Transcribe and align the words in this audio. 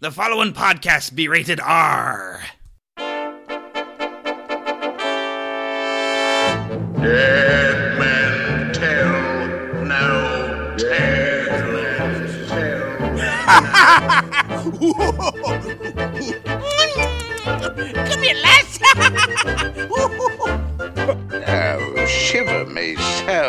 The 0.00 0.12
following 0.12 0.52
podcast 0.52 1.16
be 1.16 1.26
rated 1.26 1.58
R. 1.58 2.40
Dead 6.94 7.98
men 7.98 8.72
tell 8.72 9.82
no 9.84 10.76
tales. 10.78 12.48
Come 18.08 18.22
here, 18.22 18.36
lass. 18.40 18.78
Oh, 21.50 22.04
shiver 22.06 22.66
me 22.66 22.94
so. 22.96 23.48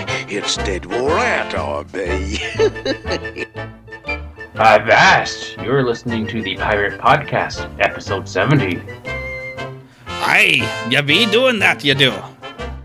It's 0.30 0.56
dead 0.58 0.84
wore 0.84 1.18
out, 1.18 1.54
I 1.54 1.82
be. 1.84 2.38
Avast! 4.58 5.56
You're 5.58 5.84
listening 5.84 6.26
to 6.26 6.42
the 6.42 6.56
Pirate 6.56 7.00
Podcast, 7.00 7.70
episode 7.78 8.28
70. 8.28 8.82
Aye, 10.08 10.88
you 10.90 11.00
be 11.02 11.26
doing 11.26 11.60
that, 11.60 11.84
you 11.84 11.94
do. 11.94 12.12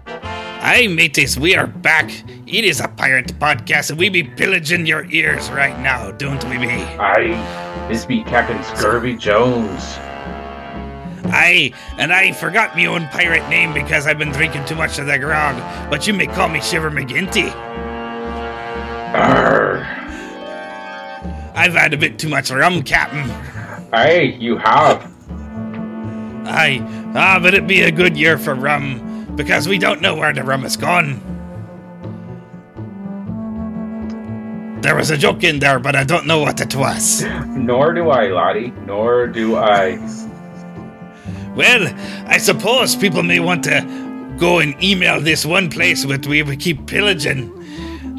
Aye, 0.05 0.85
mateys, 0.87 1.39
we 1.39 1.55
are 1.55 1.65
back. 1.65 2.11
It 2.45 2.63
is 2.63 2.79
a 2.79 2.87
pirate 2.87 3.33
podcast, 3.39 3.89
and 3.89 3.97
we 3.97 4.09
be 4.09 4.21
pillaging 4.21 4.85
your 4.85 5.05
ears 5.09 5.49
right 5.49 5.75
now, 5.79 6.11
don't 6.11 6.43
we 6.47 6.59
be? 6.59 6.69
I. 6.69 7.87
This 7.89 8.05
be 8.05 8.23
Captain 8.23 8.63
Scurvy 8.77 9.17
Jones. 9.17 9.81
Aye, 11.33 11.73
and 11.97 12.13
I 12.13 12.33
forgot 12.33 12.75
me 12.75 12.87
own 12.87 13.07
pirate 13.07 13.49
name 13.49 13.73
because 13.73 14.05
I've 14.05 14.19
been 14.19 14.31
drinking 14.31 14.65
too 14.65 14.75
much 14.75 14.99
of 14.99 15.07
the 15.07 15.17
grog, 15.17 15.55
but 15.89 16.05
you 16.05 16.13
may 16.13 16.27
call 16.27 16.49
me 16.49 16.61
Shiver 16.61 16.91
McGinty. 16.91 17.51
Arr. 19.15 19.92
I've 21.55 21.73
had 21.73 21.93
a 21.93 21.97
bit 21.97 22.17
too 22.17 22.29
much 22.29 22.49
rum, 22.49 22.83
Captain. 22.83 23.29
Aye, 23.93 24.35
you 24.39 24.57
have. 24.57 25.11
Aye, 26.45 26.81
ah, 27.15 27.39
but 27.41 27.53
it 27.53 27.67
be 27.67 27.83
a 27.83 27.91
good 27.91 28.17
year 28.17 28.37
for 28.37 28.55
rum, 28.55 29.35
because 29.35 29.67
we 29.67 29.77
don't 29.77 30.01
know 30.01 30.15
where 30.15 30.33
the 30.33 30.43
rum 30.43 30.63
has 30.63 30.75
gone. 30.75 31.21
There 34.81 34.95
was 34.95 35.11
a 35.11 35.17
joke 35.17 35.43
in 35.45 35.59
there, 35.59 35.79
but 35.79 35.95
I 35.95 36.03
don't 36.03 36.27
know 36.27 36.39
what 36.39 36.59
it 36.59 36.75
was. 36.75 37.23
Nor 37.47 37.93
do 37.93 38.09
I, 38.09 38.27
Lottie. 38.27 38.73
Nor 38.85 39.27
do 39.27 39.55
I. 39.55 39.97
Well, 41.55 41.87
I 42.27 42.37
suppose 42.37 42.95
people 42.95 43.23
may 43.23 43.39
want 43.39 43.63
to 43.65 44.35
go 44.37 44.59
and 44.59 44.75
email 44.83 45.21
this 45.21 45.45
one 45.45 45.69
place 45.69 46.03
that 46.03 46.27
we 46.27 46.43
we 46.43 46.57
keep 46.57 46.85
pillaging. 46.87 47.62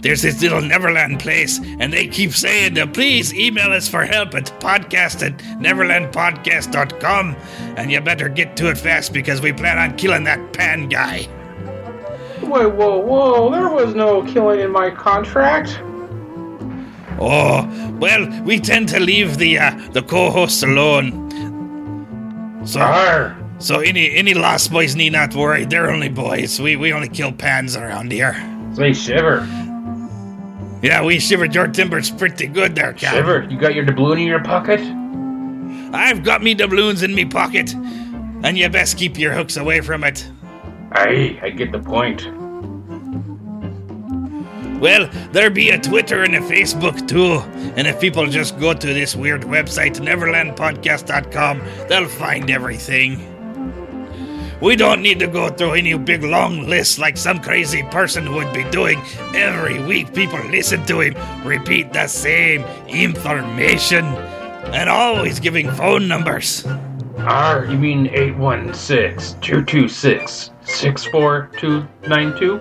There's 0.05 0.21
this 0.21 0.43
little 0.43 0.61
Neverland 0.61 1.19
place, 1.19 1.59
and 1.79 1.91
they 1.91 2.07
keep 2.07 2.33
saying 2.33 2.75
to 2.75 2.87
please 2.87 3.33
email 3.33 3.73
us 3.73 3.89
for 3.89 4.05
help 4.05 4.35
at 4.35 4.45
podcast 4.61 5.27
at 5.27 5.39
neverlandpodcast.com. 5.59 7.35
And 7.79 7.91
you 7.91 8.03
better 8.03 8.29
get 8.29 8.55
to 8.59 8.69
it 8.69 8.77
fast 8.77 9.15
because 9.15 9.41
we 9.41 9.55
plan 9.55 9.79
on 9.79 9.97
killing 9.97 10.25
that 10.25 10.53
pan 10.53 10.91
guy. 10.91 11.23
Whoa, 12.43 12.69
whoa, 12.69 12.99
whoa. 12.99 13.51
There 13.51 13.71
was 13.71 13.95
no 13.95 14.23
killing 14.25 14.61
in 14.61 14.71
my 14.71 14.91
contract. 14.91 15.81
Oh, 17.19 17.67
well, 17.99 18.29
we 18.43 18.61
tend 18.61 18.91
to 18.91 19.01
leave 19.01 19.39
the 19.39 19.59
uh, 19.59 19.71
the 19.93 20.03
co-hosts 20.03 20.63
alone. 20.63 21.31
So, 22.67 22.81
Arr. 22.81 23.39
so 23.59 23.81
any 23.81 24.15
any 24.15 24.35
lost 24.35 24.71
boys 24.71 24.95
need 24.97 25.15
not 25.15 25.35
worry. 25.35 25.65
They're 25.65 25.91
only 25.91 26.11
boys. 26.11 26.61
We 26.61 26.77
we 26.77 26.93
only 26.93 27.09
kill 27.09 27.33
pans 27.33 27.75
around 27.75 28.13
here. 28.13 28.35
Me, 28.77 28.93
Shiver. 28.93 29.49
Yeah, 30.85 31.03
we 31.03 31.19
shivered 31.19 31.55
your 31.55 31.67
timbers 31.67 32.11
pretty 32.11 32.47
good 32.47 32.75
there, 32.75 32.93
Cap. 32.93 33.15
Shiver, 33.15 33.49
you 33.49 33.59
got 33.59 33.75
your 33.75 33.87
doubloon 33.87 34.21
in 34.21 34.27
your 34.27 34.45
pocket? 34.45 34.81
I've 35.95 36.23
got 36.23 36.43
me 36.43 36.55
doubloons 36.55 37.03
in 37.03 37.15
me 37.15 37.25
pocket, 37.25 37.73
and 37.73 38.59
you 38.59 38.69
best 38.69 38.99
keep 38.99 39.19
your 39.19 39.33
hooks 39.33 39.57
away 39.57 39.81
from 39.81 40.05
it. 40.05 40.31
Aye, 40.93 41.41
I 41.41 41.49
get 41.49 41.73
the 41.73 41.79
point. 41.79 42.27
Well, 44.79 45.09
there 45.33 45.49
be 45.49 45.71
a 45.71 45.81
Twitter 45.81 46.23
and 46.23 46.35
a 46.35 46.41
Facebook 46.41 47.09
too, 47.09 47.39
and 47.77 47.87
if 47.87 47.99
people 47.99 48.27
just 48.27 48.61
go 48.61 48.75
to 48.75 48.87
this 48.87 49.17
weird 49.17 49.41
website, 49.45 49.99
neverlandpodcast.com, 49.99 51.63
they'll 51.89 52.09
find 52.09 52.51
everything. 52.51 53.34
We 54.65 54.77
don't 54.77 55.03
need 55.03 55.19
to 55.19 55.27
go 55.27 55.51
through 55.51 55.75
any 55.75 55.93
big 55.99 56.23
long 56.23 56.67
list 56.67 56.99
like 56.99 57.19
some 57.19 57.39
crazy 57.39 57.83
person 57.83 58.35
would 58.35 58.51
be 58.55 58.65
doing. 58.71 58.99
Every 59.35 59.79
week, 59.85 60.15
people 60.15 60.39
listen 60.49 60.87
to 60.87 61.01
him 61.01 61.15
repeat 61.45 61.93
the 61.93 62.07
same 62.07 62.63
information 62.89 64.07
and 64.73 64.89
always 64.89 65.39
giving 65.39 65.71
phone 65.73 66.09
numbers. 66.09 66.65
R, 67.19 67.67
you 67.67 67.77
mean 67.77 68.07
816 68.07 69.39
226 69.43 70.51
64292? 70.63 72.61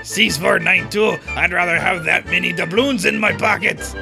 C492, 0.00 1.36
I'd 1.36 1.52
rather 1.52 1.78
have 1.78 2.02
that 2.02 2.26
many 2.26 2.52
doubloons 2.52 3.04
in 3.04 3.16
my 3.20 3.30
pockets. 3.30 3.94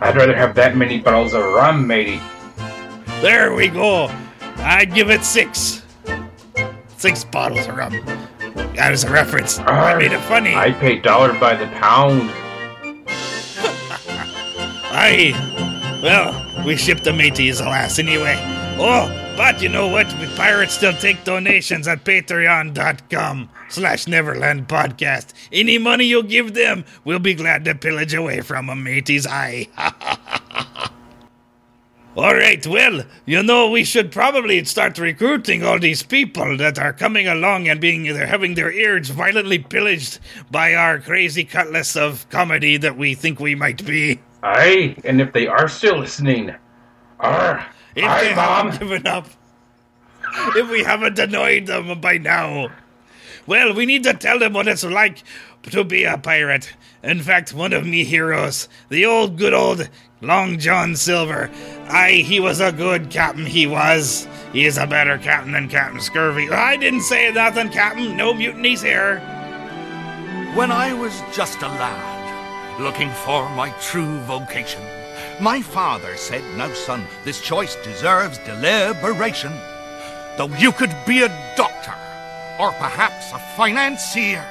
I'd 0.00 0.16
rather 0.16 0.34
have 0.34 0.54
that 0.54 0.78
many 0.78 0.98
bottles 0.98 1.34
of 1.34 1.44
rum, 1.44 1.86
matey. 1.86 2.22
There 3.20 3.54
we 3.54 3.68
go. 3.68 4.10
I'd 4.62 4.94
give 4.94 5.10
it 5.10 5.24
six. 5.24 5.82
Six 6.96 7.24
bottles 7.24 7.66
of 7.66 7.76
rum. 7.76 7.92
That 8.76 8.92
is 8.92 9.04
a 9.04 9.10
reference. 9.10 9.58
I 9.58 9.98
made 9.98 10.12
it 10.12 10.20
funny. 10.20 10.54
I 10.54 10.72
pay 10.72 10.98
dollar 10.98 11.32
by 11.38 11.54
the 11.54 11.66
pound. 11.66 12.30
Aye. 14.94 16.00
Well, 16.02 16.64
we 16.66 16.76
shipped 16.76 17.04
the 17.04 17.12
mateys, 17.12 17.60
alas, 17.60 17.98
anyway. 17.98 18.36
Oh, 18.78 19.08
but 19.36 19.60
you 19.62 19.68
know 19.68 19.88
what? 19.88 20.06
We 20.18 20.26
pirates 20.36 20.74
still 20.74 20.92
take 20.92 21.24
donations 21.24 21.86
at 21.88 22.04
patreon.com 22.04 23.48
slash 23.68 24.06
Neverland 24.06 24.68
Podcast. 24.68 25.32
Any 25.50 25.78
money 25.78 26.04
you 26.04 26.22
give 26.22 26.54
them, 26.54 26.84
we'll 27.04 27.18
be 27.18 27.34
glad 27.34 27.64
to 27.64 27.74
pillage 27.74 28.14
away 28.14 28.40
from 28.40 28.66
them, 28.66 28.82
mateys. 28.84 29.26
Aye. 29.26 29.68
All 32.14 32.34
right, 32.34 32.64
well, 32.66 33.04
you 33.24 33.42
know, 33.42 33.70
we 33.70 33.84
should 33.84 34.12
probably 34.12 34.62
start 34.64 34.98
recruiting 34.98 35.64
all 35.64 35.78
these 35.78 36.02
people 36.02 36.58
that 36.58 36.78
are 36.78 36.92
coming 36.92 37.26
along 37.26 37.68
and 37.68 37.80
being 37.80 38.02
they're 38.04 38.26
having 38.26 38.54
their 38.54 38.70
ears 38.70 39.08
violently 39.08 39.58
pillaged 39.58 40.18
by 40.50 40.74
our 40.74 40.98
crazy 40.98 41.42
cutlass 41.44 41.96
of 41.96 42.28
comedy 42.28 42.76
that 42.76 42.98
we 42.98 43.14
think 43.14 43.40
we 43.40 43.54
might 43.54 43.84
be. 43.86 44.20
Aye, 44.42 44.94
and 45.04 45.22
if 45.22 45.32
they 45.32 45.46
are 45.46 45.68
still 45.68 46.00
listening, 46.00 46.54
R, 47.18 47.64
If 47.96 48.04
aye, 48.04 48.24
they 48.24 48.34
Mom. 48.34 48.66
haven't 48.70 48.80
given 48.80 49.06
up. 49.06 49.28
If 50.54 50.70
we 50.70 50.82
haven't 50.84 51.18
annoyed 51.18 51.66
them 51.66 51.98
by 52.00 52.18
now. 52.18 52.72
Well, 53.46 53.72
we 53.74 53.86
need 53.86 54.02
to 54.04 54.12
tell 54.14 54.38
them 54.38 54.52
what 54.52 54.68
it's 54.68 54.84
like 54.84 55.22
to 55.64 55.84
be 55.84 56.04
a 56.04 56.18
pirate. 56.18 56.72
In 57.02 57.20
fact, 57.20 57.54
one 57.54 57.72
of 57.72 57.86
me 57.86 58.04
heroes, 58.04 58.68
the 58.88 59.06
old 59.06 59.36
good 59.36 59.54
old 59.54 59.88
Long 60.20 60.58
John 60.58 60.94
Silver. 60.94 61.50
Aye, 61.88 62.22
he 62.24 62.38
was 62.38 62.60
a 62.60 62.70
good 62.72 63.10
captain, 63.10 63.46
he 63.46 63.66
was. 63.66 64.28
He 64.52 64.66
is 64.66 64.78
a 64.78 64.86
better 64.86 65.18
captain 65.18 65.52
than 65.52 65.68
Captain 65.68 66.00
Scurvy. 66.00 66.50
I 66.50 66.76
didn't 66.76 67.00
say 67.00 67.32
nothing, 67.32 67.70
Captain. 67.70 68.16
No 68.16 68.32
mutinies 68.32 68.82
here. 68.82 69.18
When 70.54 70.70
I 70.70 70.92
was 70.92 71.22
just 71.32 71.62
a 71.62 71.68
lad, 71.68 72.80
looking 72.80 73.10
for 73.10 73.48
my 73.50 73.70
true 73.80 74.20
vocation, 74.20 74.82
My 75.40 75.60
father 75.60 76.16
said, 76.16 76.42
Now, 76.56 76.72
son, 76.72 77.04
this 77.24 77.40
choice 77.40 77.76
deserves 77.76 78.38
deliberation. 78.38 79.52
Though 80.36 80.50
you 80.58 80.72
could 80.72 80.94
be 81.06 81.22
a 81.22 81.54
doctor, 81.56 81.94
or 82.60 82.70
perhaps 82.72 83.32
a 83.32 83.38
financier, 83.56 84.44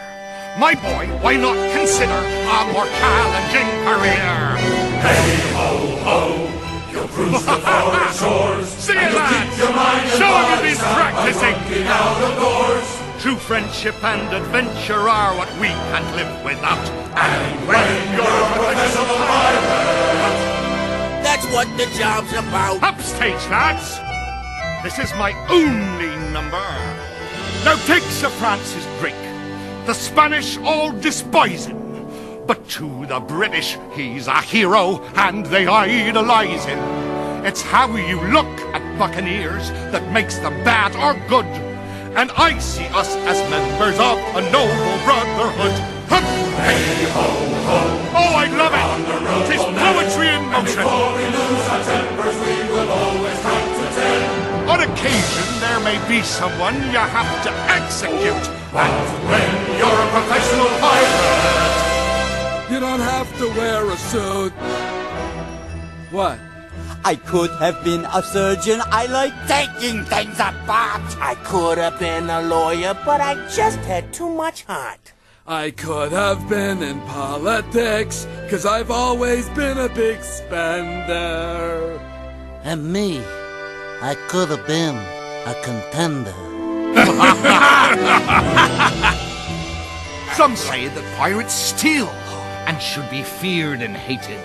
my 0.60 0.76
boy, 0.76 1.08
why 1.22 1.36
not 1.38 1.56
consider 1.72 2.12
a 2.14 2.60
more 2.74 2.86
challenging 3.00 3.70
career? 3.88 4.58
Hey 5.02 5.24
ho 5.56 5.70
ho, 6.06 6.20
you'll 6.92 7.08
cruise 7.08 7.44
the 7.46 7.58
foreign 7.58 8.14
shores. 8.14 8.68
See 8.68 8.94
and 8.94 9.08
it, 9.08 9.12
you'll 9.12 9.20
lads. 9.20 9.50
keep 9.50 9.58
your 9.64 9.74
mind 9.76 10.06
and 10.10 10.20
Show 10.20 10.32
him 10.32 10.44
body 10.56 10.68
he's 10.70 10.80
sound 10.80 10.96
practicing. 11.16 11.56
out 11.88 12.22
of 12.22 12.34
doors. 12.38 12.88
True 13.22 13.36
friendship 13.38 13.96
and 14.04 14.22
adventure 14.34 15.08
are 15.08 15.36
what 15.38 15.50
we 15.60 15.68
can't 15.68 16.16
live 16.16 16.44
without. 16.44 16.84
And 17.16 17.68
when 17.68 17.88
you're 18.14 18.26
a 18.26 18.48
professional 18.58 19.06
pirate, 19.06 20.38
That's 21.24 21.46
what 21.54 21.68
the 21.78 21.86
job's 21.98 22.34
about. 22.34 22.82
Upstage, 22.84 23.46
lads! 23.50 24.00
This 24.84 24.98
is 25.00 25.14
my 25.16 25.32
only 25.50 26.16
number. 26.34 26.66
Now 27.64 27.76
take 27.86 28.02
Sir 28.04 28.30
Francis 28.30 28.86
Drake. 29.00 29.14
The 29.86 29.94
Spanish 29.94 30.58
all 30.60 30.92
despise 30.92 31.66
him. 31.66 31.80
But 32.46 32.68
to 32.70 33.06
the 33.08 33.20
British, 33.20 33.78
he's 33.94 34.28
a 34.28 34.42
hero 34.42 35.02
and 35.16 35.46
they 35.48 35.66
idolize 35.66 36.66
him. 36.66 36.80
It's 37.44 37.64
how 37.64 37.96
you 37.96 38.22
look 38.32 38.46
at 38.76 39.00
buccaneers 39.00 39.72
that 39.92 40.12
makes 40.12 40.38
them 40.38 40.54
bad 40.64 40.96
or 40.96 41.20
good. 41.28 41.46
And 42.16 42.30
I 42.32 42.60
see 42.60 42.86
us 42.88 43.16
as 43.26 43.42
members 43.50 43.98
of 43.98 44.18
a 44.38 44.42
noble 44.52 44.98
brotherhood. 45.04 45.74
Hup! 46.10 46.24
hey 46.62 47.06
ho 47.10 47.28
ho, 47.66 47.80
Oh, 48.14 48.34
I 48.36 48.46
love 48.62 48.74
it! 48.78 48.86
Tis 49.50 49.64
poetry 49.64 50.30
in 50.30 50.46
motion. 50.52 52.01
Occasion, 54.92 55.48
there 55.60 55.80
may 55.80 55.98
be 56.08 56.22
someone 56.22 56.76
you 56.92 57.00
have 57.00 57.44
to 57.44 57.52
execute. 57.78 58.46
And 58.74 59.08
when 59.30 59.52
you're 59.80 60.02
a 60.06 60.10
professional 60.16 60.72
pirate, 60.80 61.72
You 62.72 62.80
don't 62.80 63.02
have 63.02 63.30
to 63.40 63.48
wear 63.50 63.90
a 63.90 63.98
suit. 63.98 64.54
What? 66.12 66.40
I 67.04 67.16
could 67.16 67.52
have 67.60 67.84
been 67.84 68.06
a 68.06 68.22
surgeon. 68.24 68.80
I 68.86 69.08
like 69.08 69.34
taking 69.48 70.06
things 70.06 70.40
apart. 70.40 71.02
I 71.20 71.36
could 71.44 71.78
have 71.78 72.00
been 72.00 72.30
a 72.30 72.42
lawyer, 72.42 72.94
but 73.06 73.20
I 73.20 73.34
just 73.50 73.80
had 73.80 74.14
too 74.14 74.30
much 74.30 74.64
heart. 74.64 75.14
I 75.48 75.72
could 75.72 76.12
have 76.14 76.48
been 76.48 76.82
in 76.82 77.02
politics, 77.02 78.26
cause 78.50 78.66
I've 78.66 78.92
always 78.92 79.50
been 79.50 79.78
a 79.78 79.90
big 79.90 80.24
spender. 80.24 82.00
And 82.64 82.94
me, 82.94 83.22
I 84.04 84.16
could 84.28 84.50
have 84.50 84.66
been 84.66 84.96
a 84.96 85.54
contender. 85.64 86.34
Some 90.34 90.56
say 90.56 90.88
that 90.88 91.18
pirates 91.18 91.54
steal 91.54 92.08
and 92.66 92.82
should 92.82 93.08
be 93.12 93.22
feared 93.22 93.84
and 93.84 93.96
hated. 93.96 94.40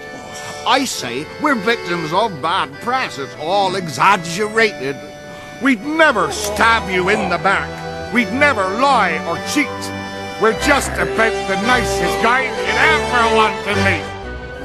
I 0.67 0.85
say 0.85 1.27
we're 1.41 1.55
victims 1.55 2.13
of 2.13 2.43
bad 2.43 2.71
press. 2.83 3.19
It's 3.19 3.35
all 3.37 3.77
exaggerated. 3.77 4.97
We'd 5.63 5.83
never 5.87 6.31
stab 6.33 6.91
you 6.91 7.09
in 7.09 7.31
the 7.31 7.39
back. 7.39 8.13
We'd 8.13 8.33
never 8.35 8.61
lie 8.61 9.17
or 9.27 9.39
cheat. 9.55 9.67
We're 10.43 10.61
just 10.67 10.93
about 10.93 11.33
the 11.49 11.57
nicest 11.63 12.23
guys 12.23 12.53
you'd 12.59 12.77
ever 12.77 13.35
want 13.35 13.57
to 13.65 13.75
meet. 13.87 14.05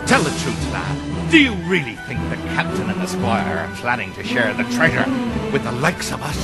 Tell 0.05 0.21
the 0.21 0.37
truth, 0.41 0.73
lad. 0.73 1.00
Do 1.31 1.39
you 1.39 1.53
really 1.63 1.95
think 1.95 2.19
the 2.29 2.35
captain 2.51 2.89
and 2.89 2.99
the 2.99 3.07
squire 3.07 3.59
are 3.59 3.75
planning 3.77 4.11
to 4.15 4.21
share 4.21 4.53
the 4.53 4.65
treasure 4.75 5.09
with 5.53 5.63
the 5.63 5.71
likes 5.71 6.11
of 6.11 6.21
us? 6.21 6.37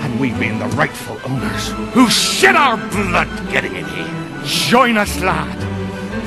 And 0.00 0.18
we 0.18 0.32
being 0.32 0.58
the 0.58 0.68
rightful 0.68 1.20
owners 1.26 1.68
who 1.92 2.08
shed 2.08 2.56
our 2.56 2.78
blood 2.88 3.28
getting 3.52 3.76
in 3.76 3.84
here. 3.84 4.08
Join 4.42 4.96
us, 4.96 5.20
lad. 5.20 5.60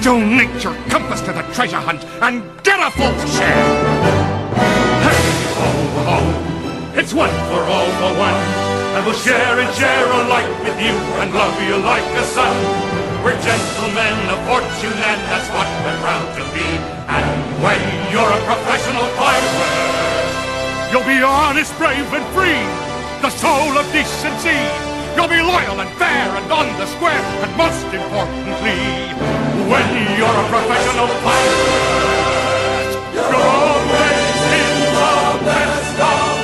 Donate 0.03 0.63
your 0.63 0.75
compass 0.93 1.21
to 1.21 1.33
the 1.33 1.41
treasure 1.57 1.81
hunt 1.81 2.05
and 2.21 2.43
get 2.61 2.77
a 2.77 2.91
full 2.91 3.17
share. 3.33 3.65
Hey, 5.01 5.25
ho, 5.57 5.69
ho. 6.05 6.99
It's 6.99 7.15
one 7.15 7.33
for 7.49 7.65
all 7.65 7.89
for 7.97 8.13
one. 8.13 8.37
And 8.93 9.05
we'll 9.07 9.17
share 9.17 9.57
and 9.57 9.73
share 9.73 10.05
alike 10.05 10.53
with 10.61 10.77
you 10.79 10.93
and 11.17 11.33
love 11.33 11.57
you 11.63 11.77
like 11.77 12.05
a 12.13 12.23
son. 12.25 12.53
We're 13.25 13.41
gentlemen 13.41 14.13
of 14.29 14.37
fortune 14.45 14.93
and 14.93 15.19
that's 15.33 15.49
what 15.49 15.65
we're 15.81 15.99
proud 15.99 16.37
to 16.37 16.43
be. 16.53 16.96
And 17.07 17.63
when 17.63 17.79
you're 18.11 18.27
a 18.27 18.41
professional 18.43 19.07
pirate, 19.15 20.91
you'll 20.91 21.07
be 21.07 21.23
honest, 21.23 21.75
brave 21.77 22.11
and 22.13 22.25
free. 22.35 22.63
The 23.21 23.29
soul 23.31 23.77
of 23.77 23.85
decency. 23.91 24.59
You'll 25.15 25.27
be 25.27 25.41
loyal 25.41 25.81
and 25.81 25.89
fair 25.97 26.27
and 26.37 26.51
on 26.51 26.67
the 26.77 26.85
square. 26.85 27.23
And 27.43 27.51
most 27.57 27.87
importantly, 27.89 28.79
when 29.71 29.87
you're 30.17 30.37
a 30.43 30.47
professional 30.51 31.07
pirate, 31.25 32.91
you're 33.15 33.35
always 33.35 34.37
in 34.61 34.73
the 34.93 35.45
best 35.45 35.99
of 35.99 36.37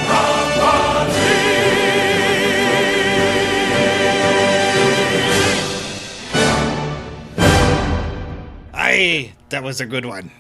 that 9.53 9.61
was 9.61 9.79
a 9.79 9.85
good 9.85 10.03
one. 10.03 10.31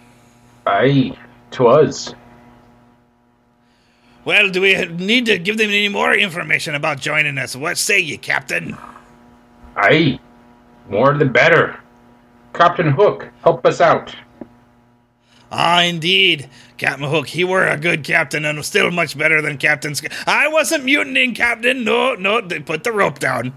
Aye, 0.73 1.15
'twas. 1.51 2.15
Well, 4.25 4.49
do 4.49 4.61
we 4.61 4.73
need 4.85 5.27
to 5.27 5.37
give 5.37 5.57
them 5.57 5.69
any 5.69 5.87
more 5.89 6.15
information 6.15 6.73
about 6.73 6.99
joining 6.99 7.37
us? 7.37 7.55
What 7.55 7.77
say 7.77 7.99
you, 7.99 8.17
Captain? 8.17 8.75
Aye, 9.75 10.19
more 10.89 11.13
the 11.15 11.25
better. 11.25 11.79
Captain 12.53 12.89
Hook, 12.89 13.29
help 13.43 13.65
us 13.67 13.81
out. 13.81 14.15
Ah, 15.51 15.83
indeed. 15.83 16.49
Captain 16.77 17.07
Hook, 17.07 17.27
he 17.27 17.43
were 17.43 17.67
a 17.67 17.77
good 17.77 18.03
captain 18.03 18.43
and 18.43 18.65
still 18.65 18.89
much 18.89 19.15
better 19.15 19.41
than 19.43 19.57
Captain 19.59 19.93
Sk- 19.93 20.11
I 20.27 20.47
wasn't 20.47 20.85
mutinying, 20.85 21.35
Captain. 21.35 21.83
No, 21.83 22.15
no, 22.15 22.41
they 22.41 22.59
put 22.59 22.83
the 22.83 22.91
rope 22.91 23.19
down. 23.19 23.53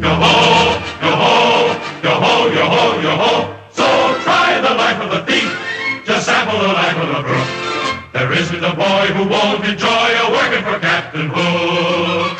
Yo 0.00 0.08
ho, 0.08 0.74
yo 1.02 1.10
ho, 1.16 2.00
yo 2.04 2.10
ho, 2.10 2.48
yo 2.50 2.68
ho, 2.68 3.00
yo 3.00 3.16
ho. 3.16 3.55
So 5.16 5.22
try 5.22 5.24
the 5.24 5.24
life 5.24 5.24
of 5.24 5.24
a 5.24 5.26
thief. 5.26 6.06
Just 6.06 6.26
sample 6.26 6.58
the 6.58 6.68
life 6.68 6.96
of 6.96 7.08
a 7.08 7.22
crook. 7.22 7.48
There 8.12 8.32
isn't 8.32 8.64
a 8.64 8.74
boy 8.74 9.06
who 9.14 9.28
won't 9.28 9.64
enjoy 9.64 9.88
a 9.88 10.30
working 10.30 10.64
for 10.64 10.78
Captain 10.78 11.30
Hook. 11.32 12.36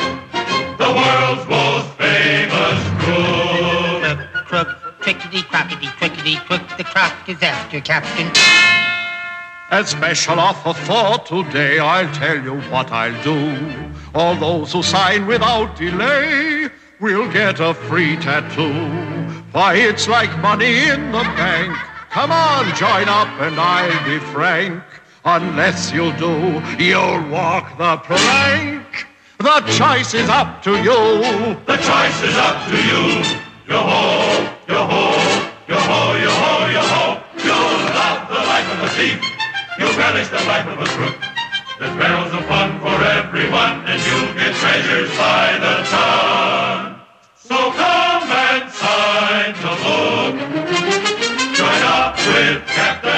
The 0.76 0.90
world's 0.92 1.49
most 1.49 1.88
famous 1.97 2.78
crook. 3.00 4.02
Crook, 4.02 4.68
crook, 4.68 4.68
trickety 5.00 5.42
crockety, 5.42 5.87
trickety 5.87 6.37
crook, 6.47 6.62
the 6.76 6.85
croc 6.85 7.28
is 7.28 7.42
after 7.42 7.80
Captain. 7.80 8.30
As 9.71 9.88
special 9.88 10.38
offer 10.38 10.75
for 10.75 11.18
today, 11.26 11.78
I'll 11.78 12.12
tell 12.14 12.42
you 12.42 12.61
what 12.71 12.92
I'll 12.92 13.23
do. 13.23 13.90
All 14.14 14.37
those 14.37 14.73
who 14.73 14.83
sign 14.83 15.26
without 15.26 15.76
delay 15.76 16.68
will 17.00 17.28
get 17.33 17.59
a 17.61 17.75
free 17.75 18.16
tattoo. 18.16 18.73
Why, 19.52 19.75
it's 19.76 20.09
like 20.09 20.38
money 20.40 20.88
in 20.88 21.11
the 21.12 21.25
bank. 21.37 21.76
Come 22.16 22.32
on, 22.32 22.64
join 22.76 23.11
up 23.11 23.28
and 23.44 23.61
I'll 23.61 24.04
be 24.06 24.18
frank. 24.32 24.82
Unless 25.26 25.92
you 25.92 26.14
do, 26.14 26.62
you'll 26.82 27.28
walk 27.28 27.76
the 27.76 27.99
plank. 27.99 29.04
The 29.37 29.61
choice 29.76 30.14
is 30.14 30.26
up 30.30 30.62
to 30.62 30.70
you. 30.80 30.96
The 31.68 31.76
choice 31.76 32.23
is 32.25 32.35
up 32.40 32.56
to 32.73 32.76
you. 32.88 33.20
Yo 33.68 33.76
ho, 33.85 34.49
yo 34.66 34.80
ho, 34.88 35.02
yo 35.68 35.76
ho, 35.76 36.16
yo 36.16 36.32
ho, 36.32 36.52
yo 36.73 36.80
ho. 36.80 37.23
You'll 37.44 37.76
love 37.92 38.28
the 38.32 38.40
life 38.49 38.68
of 38.73 38.85
a 38.85 38.90
thief. 38.96 39.20
You'll 39.78 39.92
relish 39.99 40.28
the 40.28 40.40
life 40.49 40.66
of 40.68 40.80
a 40.80 40.87
crook. 40.96 41.16
There's 41.78 41.96
barrels 41.99 42.32
of 42.32 42.46
fun 42.46 42.80
for 42.80 42.96
everyone, 43.04 43.85
and 43.85 44.00
you'll 44.00 44.32
get 44.40 44.54
treasures 44.56 45.11
by 45.18 45.58
the 45.61 45.85
ton. 45.92 46.99
So 47.37 47.56
come 47.73 48.23
and 48.25 48.73
sign 48.73 49.52
the 49.61 49.75
book. 49.85 50.65
With 52.26 52.66
Captain. 52.66 53.12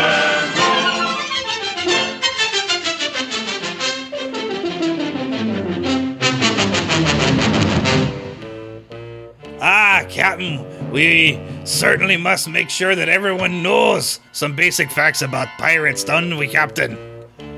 Ah, 9.61 10.05
Captain, 10.09 10.91
we 10.91 11.41
certainly 11.65 12.17
must 12.17 12.49
make 12.49 12.71
sure 12.71 12.95
that 12.95 13.09
everyone 13.09 13.63
knows 13.63 14.21
some 14.33 14.55
basic 14.55 14.91
facts 14.91 15.23
about 15.23 15.49
pirates, 15.59 16.05
don't 16.05 16.37
we, 16.37 16.47
Captain? 16.47 16.97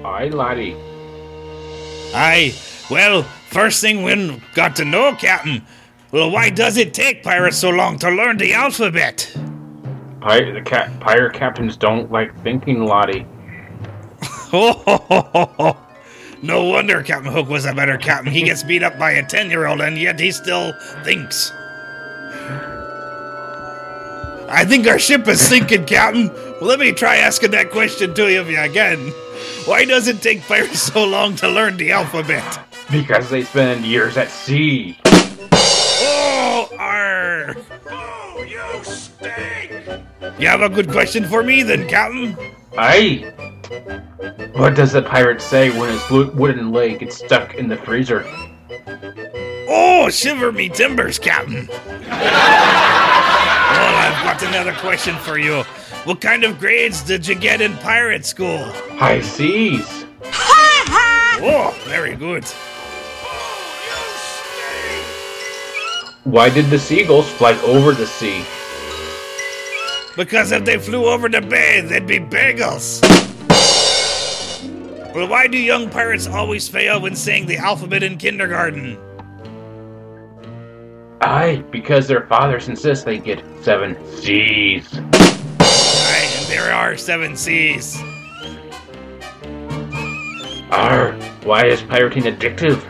Aye, 0.04 0.28
laddie. 0.28 0.74
Aye. 2.14 2.54
Well, 2.90 3.22
first 3.50 3.80
thing 3.80 4.02
we 4.02 4.40
got 4.54 4.76
to 4.76 4.84
know, 4.84 5.14
Captain. 5.14 5.64
Well, 6.12 6.30
why 6.30 6.50
does 6.50 6.76
it 6.76 6.94
take 6.94 7.22
pirates 7.22 7.58
so 7.58 7.70
long 7.70 7.98
to 7.98 8.10
learn 8.10 8.38
the 8.38 8.54
alphabet? 8.54 9.36
Pi- 10.20 10.52
the 10.52 10.60
pirate 11.00 11.32
captains 11.32 11.76
don't 11.76 12.12
like 12.12 12.38
thinking, 12.42 12.84
Lottie. 12.84 13.26
no 14.52 15.76
wonder 16.64 17.02
Captain 17.02 17.32
Hook 17.32 17.48
was 17.48 17.64
a 17.64 17.72
better 17.72 17.96
captain. 17.96 18.32
He 18.32 18.42
gets 18.42 18.62
beat 18.62 18.82
up 18.82 18.98
by 18.98 19.12
a 19.12 19.26
10 19.26 19.48
year 19.48 19.66
old 19.66 19.80
and 19.80 19.96
yet 19.96 20.20
he 20.20 20.30
still 20.30 20.74
thinks. 21.04 21.52
I 24.52 24.64
think 24.66 24.86
our 24.88 24.98
ship 24.98 25.28
is 25.28 25.40
sinking, 25.40 25.86
Captain. 25.86 26.28
Well, 26.28 26.64
let 26.64 26.80
me 26.80 26.92
try 26.92 27.16
asking 27.16 27.52
that 27.52 27.70
question 27.70 28.12
to 28.14 28.30
you 28.30 28.40
again. 28.40 28.98
Why 29.64 29.84
does 29.84 30.08
it 30.08 30.20
take 30.20 30.42
pirates 30.42 30.82
so 30.82 31.04
long 31.04 31.36
to 31.36 31.48
learn 31.48 31.76
the 31.76 31.92
alphabet? 31.92 32.58
Because 32.90 33.30
they 33.30 33.44
spend 33.44 33.84
years 33.84 34.16
at 34.16 34.28
sea. 34.28 34.98
Oh, 36.02 36.68
arr. 36.78 37.54
Oh, 37.90 38.42
you 38.48 38.84
stink! 38.84 39.70
You 40.38 40.48
have 40.48 40.62
a 40.62 40.68
good 40.68 40.90
question 40.90 41.24
for 41.24 41.42
me 41.42 41.62
then, 41.62 41.86
Captain? 41.88 42.36
Aye. 42.78 43.32
What 44.54 44.74
does 44.74 44.92
the 44.92 45.02
pirate 45.02 45.42
say 45.42 45.70
when 45.78 45.90
his 45.90 46.10
wooden 46.10 46.72
leg 46.72 47.00
gets 47.00 47.18
stuck 47.18 47.54
in 47.54 47.68
the 47.68 47.76
freezer? 47.76 48.24
Oh, 49.68 50.08
shiver 50.10 50.52
me 50.52 50.68
timbers, 50.68 51.18
Captain. 51.18 51.66
well, 51.68 51.78
I've 53.94 54.24
got 54.24 54.42
another 54.42 54.72
question 54.74 55.16
for 55.16 55.38
you. 55.38 55.62
What 56.04 56.20
kind 56.20 56.44
of 56.44 56.58
grades 56.58 57.02
did 57.02 57.26
you 57.26 57.34
get 57.34 57.60
in 57.60 57.74
pirate 57.78 58.24
school? 58.24 58.64
High 58.96 59.20
seas. 59.20 60.06
Ha 60.24 60.84
ha! 60.88 61.38
Oh, 61.42 61.78
very 61.88 62.16
good. 62.16 62.44
Why 66.24 66.50
did 66.50 66.66
the 66.66 66.78
seagulls 66.78 67.30
fly 67.30 67.58
over 67.62 67.92
the 67.92 68.06
sea? 68.06 68.44
Because 70.16 70.52
if 70.52 70.66
they 70.66 70.76
flew 70.76 71.06
over 71.06 71.30
the 71.30 71.40
bay, 71.40 71.80
they'd 71.80 72.06
be 72.06 72.18
bagels. 72.18 73.00
Well, 75.14 75.28
why 75.28 75.46
do 75.46 75.56
young 75.56 75.88
pirates 75.88 76.26
always 76.26 76.68
fail 76.68 77.00
when 77.00 77.16
saying 77.16 77.46
the 77.46 77.56
alphabet 77.56 78.02
in 78.02 78.18
kindergarten? 78.18 78.98
Aye, 81.22 81.64
because 81.70 82.06
their 82.06 82.26
fathers 82.26 82.68
insist 82.68 83.06
they 83.06 83.18
get 83.18 83.42
seven 83.62 83.96
C's. 84.06 84.92
Right, 84.92 86.30
and 86.36 86.46
there 86.48 86.70
are 86.70 86.98
seven 86.98 87.34
C's. 87.34 87.98
Arr, 90.70 91.12
why 91.44 91.64
is 91.64 91.80
pirating 91.82 92.24
addictive? 92.24 92.89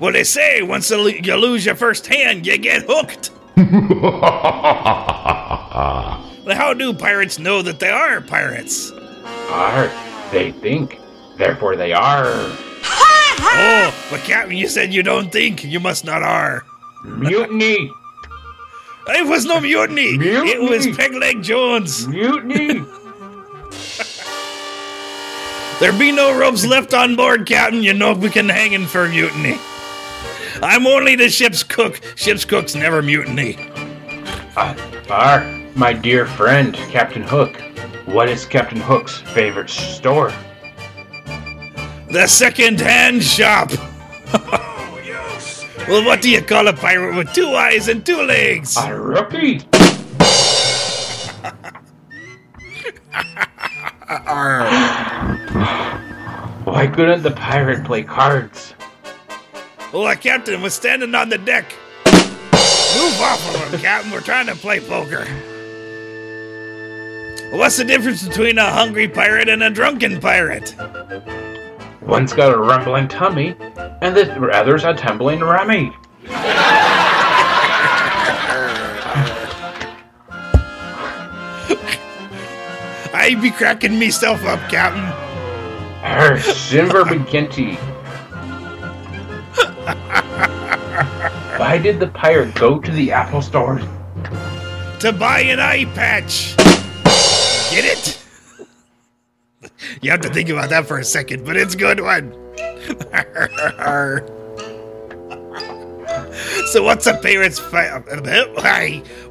Well, 0.00 0.12
they 0.12 0.24
say 0.24 0.62
once 0.62 0.90
you 0.90 1.36
lose 1.36 1.66
your 1.66 1.74
first 1.74 2.06
hand, 2.06 2.46
you 2.46 2.58
get 2.58 2.84
hooked. 2.86 3.30
Well, 6.48 6.56
how 6.56 6.72
do 6.72 6.94
pirates 6.94 7.38
know 7.38 7.60
that 7.60 7.78
they 7.78 7.90
are 7.90 8.22
pirates? 8.22 8.90
Are 9.50 9.92
they 10.32 10.52
think, 10.52 10.98
therefore 11.36 11.76
they 11.76 11.92
are. 11.92 12.24
Oh, 13.40 13.94
but 14.10 14.20
Captain, 14.22 14.56
you 14.56 14.66
said 14.66 14.92
you 14.92 15.02
don't 15.02 15.30
think. 15.30 15.62
You 15.62 15.78
must 15.78 16.04
not 16.04 16.22
are. 16.22 16.64
Mutiny! 17.04 17.92
It 19.10 19.26
was 19.26 19.46
no 19.46 19.60
mutiny. 19.60 20.16
It 20.20 20.60
was 20.60 20.86
Pegleg 20.86 21.42
Jones. 21.42 22.08
Mutiny! 22.08 22.82
There 25.80 25.98
be 25.98 26.12
no 26.12 26.38
ropes 26.38 26.66
left 26.66 26.92
on 26.92 27.14
board, 27.14 27.46
Captain. 27.46 27.82
You 27.82 27.94
know 27.94 28.14
we 28.14 28.30
can 28.30 28.48
hang 28.48 28.72
in 28.72 28.86
for 28.86 29.08
mutiny. 29.08 29.58
I'm 30.62 30.86
only 30.86 31.14
the 31.14 31.28
ship's 31.28 31.62
cook. 31.62 32.00
Ship's 32.16 32.44
cooks 32.44 32.74
never 32.74 33.02
mutiny. 33.02 33.56
Uh, 34.56 34.74
Arr, 35.08 35.44
my 35.76 35.92
dear 35.92 36.26
friend, 36.26 36.74
Captain 36.90 37.22
Hook. 37.22 37.56
What 38.06 38.28
is 38.28 38.44
Captain 38.44 38.80
Hook's 38.80 39.18
favorite 39.18 39.70
store? 39.70 40.32
The 42.10 42.26
second-hand 42.26 43.22
shop. 43.22 43.70
well, 45.88 46.04
what 46.04 46.22
do 46.22 46.30
you 46.30 46.42
call 46.42 46.66
a 46.66 46.72
pirate 46.72 47.16
with 47.16 47.32
two 47.32 47.48
eyes 47.48 47.88
and 47.88 48.04
two 48.04 48.22
legs? 48.22 48.76
A 48.76 48.94
rookie. 48.94 49.58
Why 56.64 56.86
couldn't 56.86 57.22
the 57.22 57.30
pirate 57.32 57.84
play 57.84 58.02
cards? 58.02 58.74
Well, 59.92 60.06
the 60.06 60.16
captain 60.16 60.60
was 60.60 60.74
standing 60.74 61.14
on 61.14 61.30
the 61.30 61.38
deck. 61.38 61.72
Move 62.04 63.20
off 63.20 63.54
of 63.54 63.72
him, 63.72 63.80
Captain. 63.80 64.10
We're 64.10 64.20
trying 64.20 64.46
to 64.46 64.54
play 64.54 64.80
poker. 64.80 65.24
What's 67.56 67.78
the 67.78 67.84
difference 67.84 68.26
between 68.28 68.58
a 68.58 68.70
hungry 68.70 69.08
pirate 69.08 69.48
and 69.48 69.62
a 69.62 69.70
drunken 69.70 70.20
pirate? 70.20 70.74
One's 72.02 72.34
got 72.34 72.52
a 72.52 72.58
rumbling 72.58 73.08
tummy, 73.08 73.54
and 74.02 74.14
the 74.14 74.30
other's 74.52 74.84
a 74.84 74.92
tumbling 74.92 75.40
rummy. 75.40 75.90
I 83.14 83.38
be 83.40 83.50
cracking 83.50 83.98
myself 83.98 84.44
up, 84.44 84.60
Captain. 84.70 85.04
Arr, 86.02 86.38
Silver 86.40 87.04
McGinty. 87.04 87.78
Why 91.58 91.78
did 91.78 91.98
the 91.98 92.08
pirate 92.08 92.54
go 92.54 92.78
to 92.78 92.90
the 92.90 93.10
Apple 93.10 93.40
store? 93.40 93.80
To 95.00 95.12
buy 95.12 95.40
an 95.40 95.60
eye 95.60 95.86
patch. 95.94 96.56
Get 97.70 97.84
it? 97.84 98.14
You 100.02 100.10
have 100.10 100.20
to 100.22 100.28
think 100.28 100.48
about 100.48 100.70
that 100.70 100.86
for 100.86 100.98
a 100.98 101.04
second, 101.04 101.44
but 101.44 101.56
it's 101.56 101.74
a 101.74 101.76
good 101.76 102.00
one. 102.00 102.32
so 106.72 106.82
what's 106.82 107.06
a 107.06 107.14
pirate's 107.14 107.60
fi- 107.60 108.00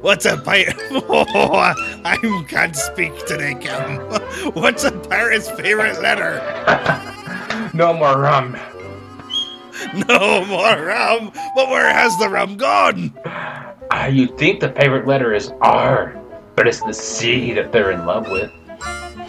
what's 0.00 0.24
a 0.24 0.38
pirate? 0.38 0.74
Oh, 0.90 1.74
I 2.04 2.44
can't 2.48 2.74
speak 2.74 3.26
today, 3.26 3.54
Captain. 3.60 3.98
What's 4.52 4.84
a 4.84 4.92
pirate's 4.92 5.50
favorite 5.50 6.00
letter? 6.02 6.40
No 7.74 7.92
more 7.92 8.18
rum. 8.20 8.56
No 10.08 10.44
more 10.44 10.86
rum. 10.86 11.32
But 11.54 11.68
where 11.68 11.92
has 11.92 12.16
the 12.18 12.28
rum 12.28 12.56
gone? 12.56 13.12
Ah, 13.24 14.06
you 14.06 14.26
think 14.36 14.60
the 14.60 14.70
favorite 14.72 15.06
letter 15.06 15.34
is 15.34 15.52
R, 15.60 16.20
but 16.56 16.66
it's 16.66 16.80
the 16.82 16.92
C 16.92 17.52
that 17.52 17.72
they're 17.72 17.90
in 17.92 18.04
love 18.06 18.28
with. 18.30 18.50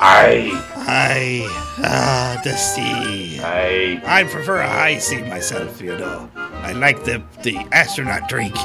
I. 0.01 0.51
I 0.75 1.47
ah 1.83 2.39
the 2.43 2.55
sea. 2.55 3.39
I. 3.41 4.01
I 4.05 4.23
prefer 4.23 4.57
a 4.57 4.67
high 4.67 4.97
sea 4.97 5.21
myself, 5.23 5.81
you 5.81 5.97
know. 5.97 6.29
I 6.35 6.71
like 6.73 7.03
the 7.03 7.21
the 7.43 7.57
astronaut 7.71 8.29
drink. 8.29 8.55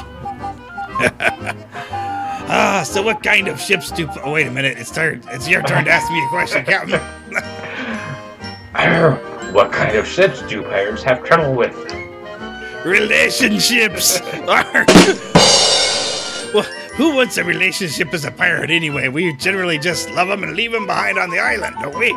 ah, 2.47 2.83
so 2.85 3.01
what 3.01 3.21
kind 3.21 3.47
of 3.47 3.59
ships 3.59 3.91
do? 3.91 4.09
Oh, 4.23 4.31
wait 4.31 4.47
a 4.47 4.51
minute. 4.51 4.77
It's 4.77 4.91
turn. 4.91 5.21
It's 5.29 5.47
your 5.47 5.61
turn 5.63 5.85
to 5.85 5.91
ask 5.91 6.11
me 6.11 6.23
a 6.23 6.29
question, 6.29 6.65
Captain. 6.65 7.01
What 9.55 9.71
kind 9.71 9.95
of 9.95 10.05
ships 10.05 10.41
do 10.41 10.61
pirates 10.63 11.01
have 11.03 11.23
trouble 11.23 11.53
with? 11.53 11.73
Relationships. 12.83 14.19
Well, 16.53 16.63
who 16.95 17.15
wants 17.15 17.37
a 17.37 17.43
relationship 17.43 18.13
as 18.13 18.23
a 18.23 18.31
pirate 18.31 18.69
anyway? 18.69 19.09
We 19.09 19.33
generally 19.33 19.77
just 19.77 20.09
love 20.11 20.29
them 20.29 20.43
and 20.43 20.55
leave 20.55 20.71
them 20.71 20.85
behind 20.87 21.17
on 21.17 21.29
the 21.29 21.39
island, 21.39 21.75
don't 21.81 21.97
we? 21.97 22.15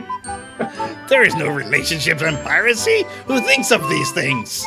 There 1.08 1.24
is 1.24 1.34
no 1.34 1.48
relationships 1.48 2.22
in 2.22 2.36
piracy. 2.38 3.04
Who 3.26 3.40
thinks 3.40 3.72
of 3.72 3.88
these 3.88 4.12
things? 4.12 4.64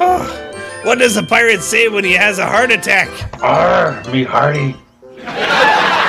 Oh, 0.00 0.52
what 0.84 0.98
does 0.98 1.16
a 1.16 1.24
pirate 1.24 1.62
say 1.62 1.88
when 1.88 2.04
he 2.04 2.12
has 2.12 2.38
a 2.38 2.46
heart 2.46 2.70
attack? 2.70 3.08
Arr, 3.42 4.00
me 4.12 4.22
hearty. 4.22 4.76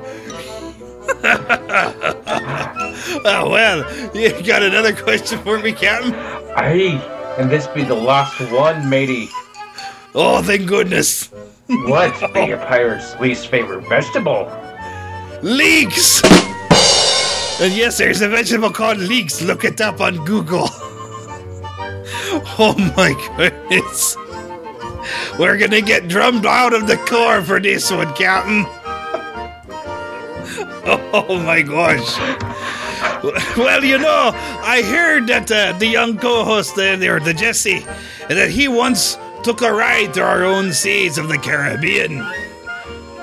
Oh, 3.23 3.49
well, 3.49 4.13
you 4.15 4.31
got 4.43 4.63
another 4.63 4.95
question 4.95 5.39
for 5.39 5.59
me, 5.59 5.71
Captain? 5.73 6.13
Aye, 6.55 7.01
and 7.37 7.49
this 7.49 7.67
be 7.67 7.83
the 7.83 7.95
last 7.95 8.39
one, 8.51 8.87
matey. 8.89 9.29
Oh, 10.15 10.41
thank 10.41 10.67
goodness. 10.67 11.27
What 11.67 12.33
be 12.33 12.51
a 12.51 12.57
pirate's 12.57 13.19
least 13.19 13.47
favorite 13.47 13.87
vegetable? 13.89 14.51
Leeks! 15.41 16.21
And 17.59 17.73
yes, 17.73 17.97
there's 17.97 18.21
a 18.21 18.29
vegetable 18.29 18.69
called 18.71 18.99
leeks. 18.99 19.41
Look 19.41 19.65
it 19.65 19.81
up 19.81 19.99
on 19.99 20.23
Google. 20.25 20.69
Oh 22.57 22.75
my 22.95 23.13
goodness. 23.35 24.15
We're 25.37 25.57
gonna 25.57 25.81
get 25.81 26.07
drummed 26.07 26.45
out 26.45 26.73
of 26.73 26.87
the 26.87 26.95
corps 26.97 27.41
for 27.41 27.59
this 27.59 27.91
one, 27.91 28.13
Captain. 28.13 28.65
Oh 31.13 31.37
my 31.39 31.61
gosh. 31.61 32.17
Well, 33.57 33.83
you 33.83 33.97
know, 33.97 34.31
I 34.33 34.81
heard 34.81 35.27
that 35.27 35.51
uh, 35.51 35.77
the 35.77 35.87
young 35.87 36.17
co-host 36.17 36.77
uh, 36.77 36.95
there, 36.95 37.19
the 37.19 37.33
Jesse, 37.33 37.85
that 38.29 38.49
he 38.49 38.67
once 38.67 39.17
took 39.43 39.61
a 39.61 39.71
ride 39.71 40.13
to 40.15 40.21
our 40.21 40.43
own 40.43 40.71
seas 40.71 41.17
of 41.17 41.27
the 41.27 41.37
Caribbean. 41.37 42.25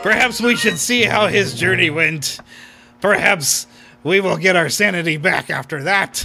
Perhaps 0.03 0.41
we 0.41 0.55
should 0.55 0.79
see 0.79 1.05
how 1.05 1.27
his 1.29 1.55
journey 1.55 1.91
went. 1.91 2.39
Perhaps 3.01 3.67
we 4.05 4.21
will 4.21 4.37
get 4.37 4.55
our 4.55 4.69
sanity 4.69 5.17
back 5.17 5.51
after 5.51 5.83
that. 5.83 6.25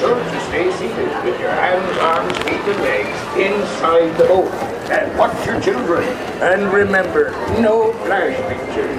sure 0.00 0.16
to 0.16 0.40
stay 0.48 0.72
seated 0.72 1.12
with 1.24 1.38
your 1.38 1.50
hands, 1.50 1.98
arms, 1.98 2.32
feet, 2.38 2.64
and 2.72 2.80
legs 2.80 3.18
inside 3.36 4.08
the 4.16 4.24
boat. 4.24 4.50
And 4.88 5.06
watch 5.18 5.36
your 5.44 5.60
children. 5.60 6.02
And 6.40 6.72
remember, 6.72 7.32
no 7.60 7.92
flash 8.04 8.34
pictures. 8.48 8.96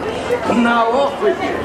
Now 0.61 0.91
off 0.91 1.21
with 1.23 1.41
you. 1.41 1.57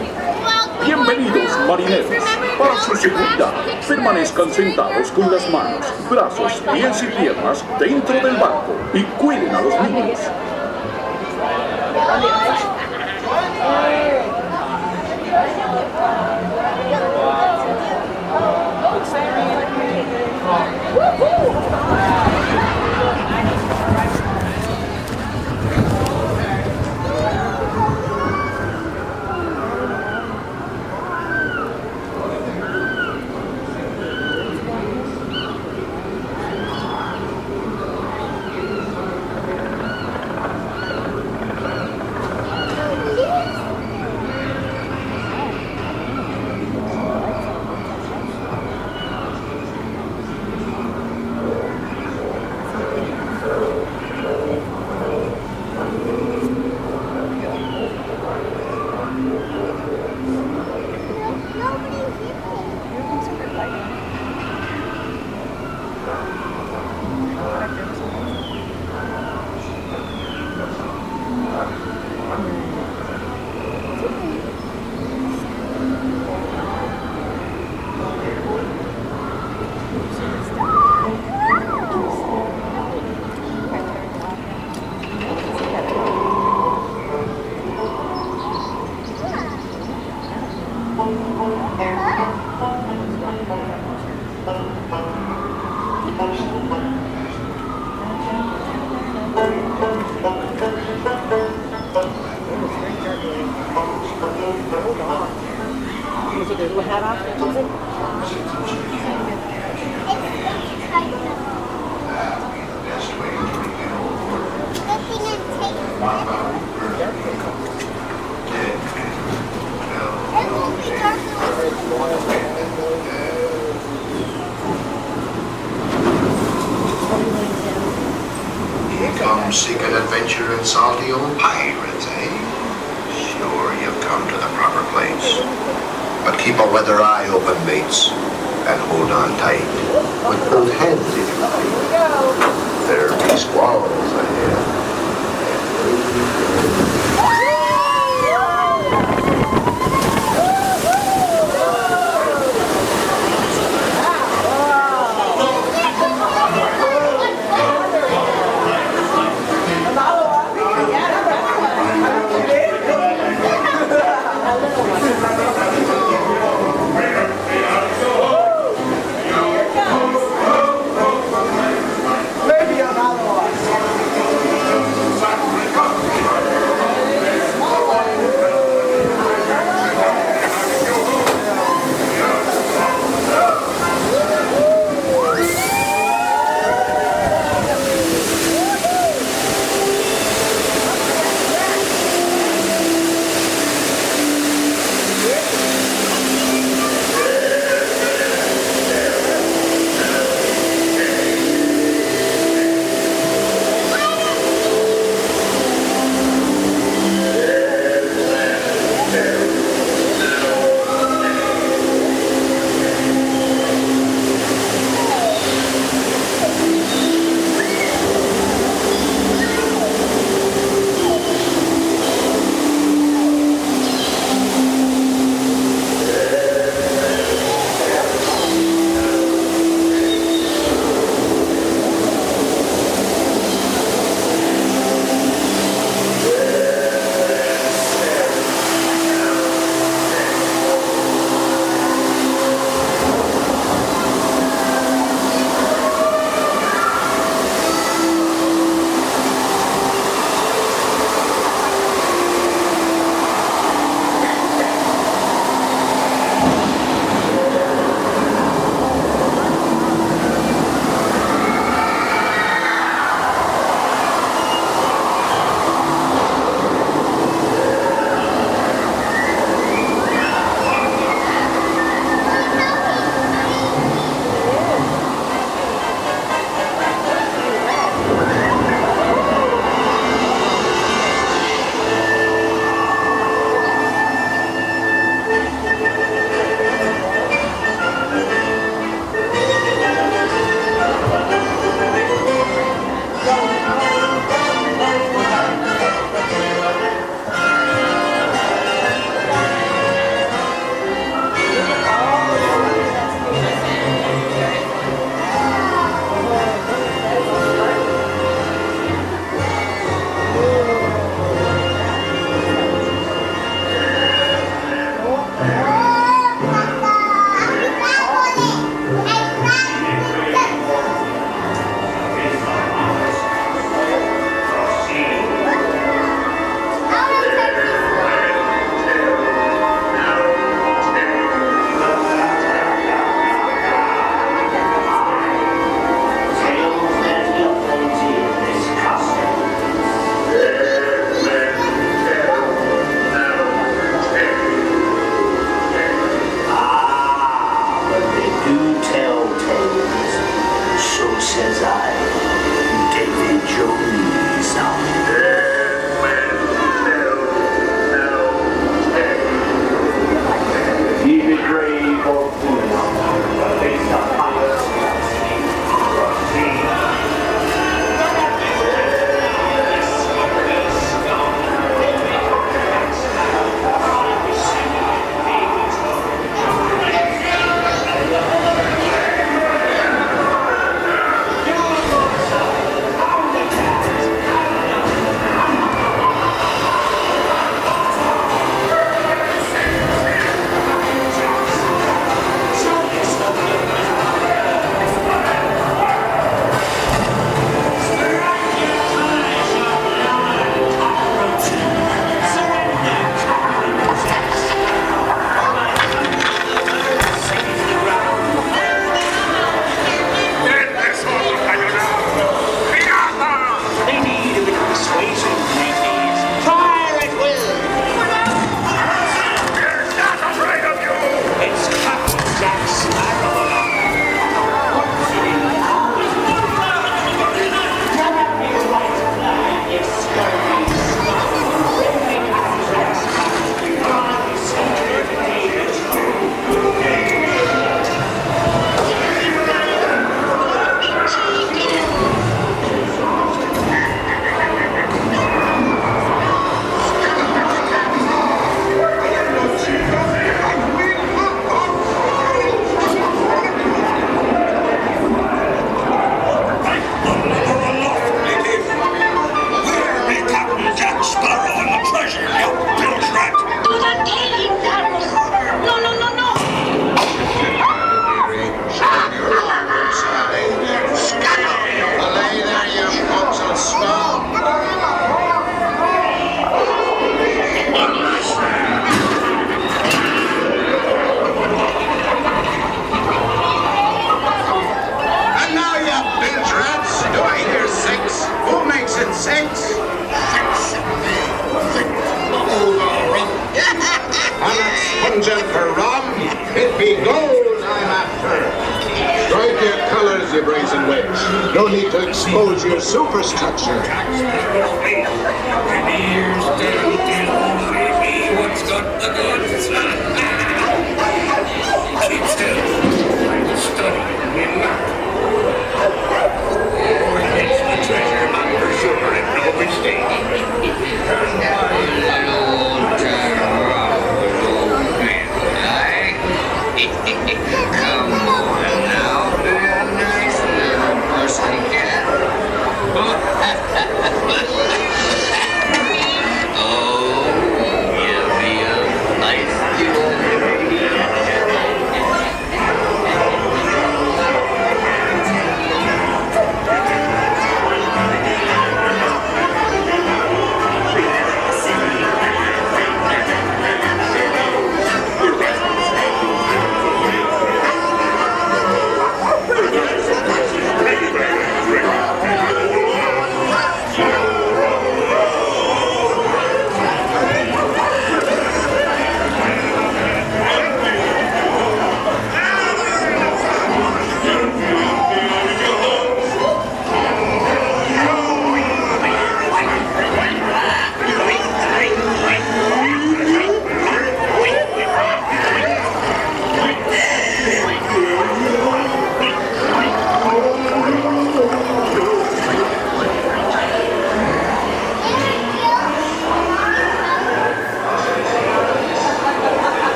Bienvenidos, 0.86 1.52
marineros. 1.68 2.24
Para 2.58 2.80
su 2.80 2.96
seguridad, 2.96 3.52
permanezcan 3.86 4.50
sentados 4.50 5.10
con 5.10 5.30
las 5.30 5.48
manos, 5.50 5.84
brazos, 6.08 6.62
pies 6.72 7.02
y 7.02 7.06
piernas 7.20 7.62
dentro 7.78 8.14
del 8.14 8.36
barco 8.36 8.72
y 8.94 9.02
cuiden 9.20 9.54
a 9.54 9.60
los 9.60 9.80
niños. 9.82 10.18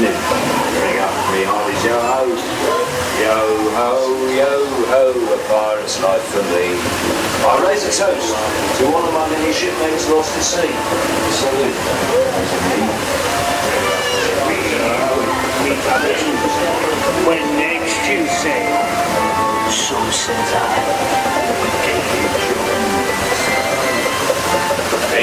Live. 0.00 0.20
Bring 0.80 0.98
up 1.00 1.14
me 1.32 1.42
Harvey's 1.44 1.84
yo 1.84 1.98
ho. 1.98 2.24
Yo 3.20 3.36
ho, 3.76 3.90
yo 4.32 4.52
ho, 4.88 5.02
a 5.12 5.38
pirate's 5.48 6.00
life 6.02 6.24
for 6.32 6.42
me. 6.52 6.72
I 7.44 7.52
raise 7.66 7.84
a 7.84 7.92
toast 7.92 8.32
to 8.78 8.84
one 8.90 9.04
of 9.04 9.12
my 9.12 9.28
many 9.28 9.52
shipmates 9.52 10.08
lost 10.08 10.36
at 10.36 10.44
sea. 10.44 10.72
Salute. 11.36 11.80
When 17.26 17.44
next 17.56 18.08
you 18.08 18.26
sail, 18.26 19.70
so 19.70 19.98
says 20.10 20.52
I. 20.54 21.99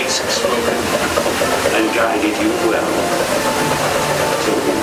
has 0.08 0.36
spoken 0.36 0.80
and 1.76 1.94
guided 1.94 2.38
you 2.42 2.50
well. 2.70 2.88
So 4.42 4.54
we 4.56 4.78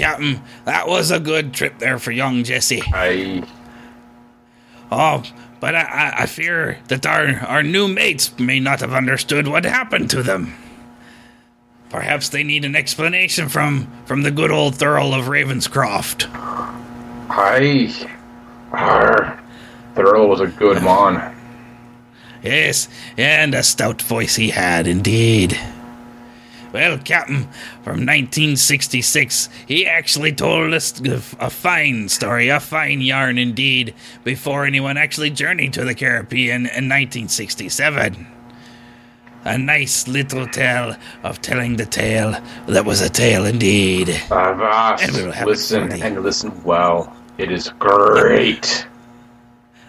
Captain, 0.00 0.42
that 0.64 0.88
was 0.88 1.10
a 1.10 1.20
good 1.20 1.52
trip 1.52 1.78
there 1.78 1.98
for 1.98 2.10
young 2.10 2.42
Jesse. 2.42 2.82
Aye. 2.92 3.46
Oh, 4.90 5.22
but 5.60 5.74
I, 5.74 5.82
I, 5.82 6.22
I 6.22 6.26
fear 6.26 6.78
that 6.88 7.04
our, 7.04 7.38
our 7.46 7.62
new 7.62 7.86
mates 7.86 8.36
may 8.38 8.60
not 8.60 8.80
have 8.80 8.94
understood 8.94 9.46
what 9.46 9.64
happened 9.64 10.08
to 10.10 10.22
them. 10.22 10.54
Perhaps 11.90 12.30
they 12.30 12.42
need 12.42 12.64
an 12.64 12.74
explanation 12.74 13.48
from, 13.50 13.90
from 14.06 14.22
the 14.22 14.30
good 14.30 14.50
old 14.50 14.74
Thurl 14.74 15.12
of 15.12 15.26
Ravenscroft. 15.26 16.28
Aye. 17.28 17.92
Arr. 18.72 19.38
Thurl 19.94 20.28
was 20.28 20.40
a 20.40 20.46
good 20.46 20.82
man. 20.82 21.36
Yes, 22.42 22.88
and 23.18 23.54
a 23.54 23.62
stout 23.62 24.00
voice 24.00 24.36
he 24.36 24.48
had, 24.48 24.86
indeed. 24.86 25.60
Well, 26.72 26.98
Captain, 26.98 27.48
from 27.82 28.06
1966, 28.06 29.48
he 29.66 29.86
actually 29.86 30.32
told 30.32 30.72
us 30.72 31.00
a 31.40 31.50
fine 31.50 32.08
story, 32.08 32.48
a 32.48 32.60
fine 32.60 33.00
yarn 33.00 33.38
indeed, 33.38 33.94
before 34.22 34.64
anyone 34.64 34.96
actually 34.96 35.30
journeyed 35.30 35.72
to 35.72 35.84
the 35.84 35.94
Caribbean 35.94 36.62
in 36.62 36.88
1967. 36.88 38.26
A 39.42 39.58
nice 39.58 40.06
little 40.06 40.46
tale 40.46 40.94
of 41.24 41.40
telling 41.40 41.76
the 41.76 41.86
tale 41.86 42.36
that 42.66 42.84
was 42.84 43.00
a 43.00 43.08
tale 43.08 43.46
indeed. 43.46 44.10
Avast, 44.30 45.02
And 45.02 45.12
we'll 45.16 45.32
have 45.32 45.48
listen 45.48 45.88
for 45.88 46.04
and 46.04 46.22
listen 46.22 46.62
well. 46.62 47.16
It 47.38 47.50
is 47.50 47.70
great. 47.78 48.86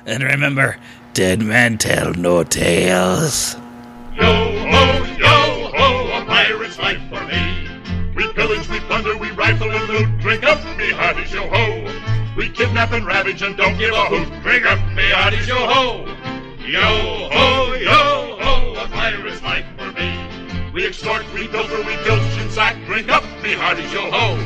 And 0.06 0.24
remember, 0.24 0.78
dead 1.14 1.42
men 1.42 1.78
tell 1.78 2.14
no 2.14 2.44
tales. 2.44 3.58
Yo 4.16 4.81
rifle 9.52 9.72
and 9.72 9.90
loot. 9.90 10.20
Drink 10.20 10.44
up, 10.44 10.64
me 10.78 10.92
hearties, 10.92 11.34
yo 11.34 11.48
ho. 11.50 12.36
We 12.38 12.50
kidnap 12.50 12.92
and 12.92 13.06
ravage 13.06 13.42
and 13.42 13.58
don't 13.58 13.78
give 13.78 13.94
a 13.94 14.06
hoot. 14.06 14.28
Drink 14.44 14.66
up, 14.66 14.80
me 14.96 15.04
hearties, 15.10 15.48
yo 15.48 15.56
ho. 15.56 16.06
Yo 16.66 16.80
ho, 16.80 17.74
yo 17.74 18.38
ho, 18.40 18.76
a 18.76 18.88
pirate's 18.88 19.42
life 19.42 19.66
for 19.78 19.92
me. 19.92 20.72
We 20.74 20.88
extort, 20.88 21.26
we 21.34 21.48
pilfer, 21.48 21.78
we 21.80 21.96
filch 21.98 22.22
and 22.40 22.52
sack. 22.52 22.78
Drink 22.86 23.10
up, 23.10 23.24
me 23.44 23.54
hearties, 23.54 23.92
yo 23.92 24.10
ho. 24.10 24.38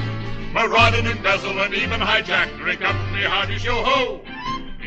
Maraud 0.54 0.96
and 0.96 1.08
embezzle 1.08 1.60
and 1.60 1.74
even 1.74 2.00
hijack. 2.00 2.58
Drink 2.58 2.82
up, 2.82 2.96
me 3.12 3.22
hearties, 3.22 3.64
yo 3.64 3.84
ho. 3.84 4.22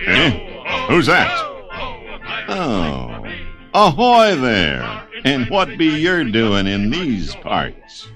Eh? 0.06 0.30
Who's 0.88 1.06
that? 1.06 1.30
Oh, 2.50 3.24
ahoy 3.74 4.34
there! 4.34 5.04
And 5.24 5.48
what 5.50 5.76
be 5.76 6.00
yer 6.00 6.24
doing 6.24 6.66
in 6.66 6.90
these 6.90 7.34
parts? 7.36 8.08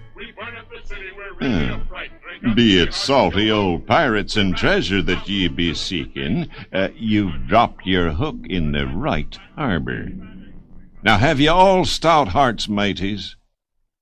Hmm. 1.41 2.55
Be 2.55 2.79
it 2.79 2.95
salty 2.95 3.51
old 3.51 3.87
pirates 3.87 4.37
and 4.37 4.57
treasure 4.57 5.03
that 5.03 5.29
ye 5.29 5.49
be 5.49 5.75
seeking, 5.75 6.49
uh, 6.73 6.89
you've 6.97 7.47
dropped 7.47 7.87
your 7.87 8.11
hook 8.11 8.37
in 8.49 8.73
the 8.73 8.87
right 8.87 9.39
harbor. 9.57 10.11
Now 11.03 11.19
have 11.19 11.41
ye 11.41 11.49
all 11.49 11.85
stout 11.85 12.29
hearts, 12.29 12.69
mateys? 12.69 13.37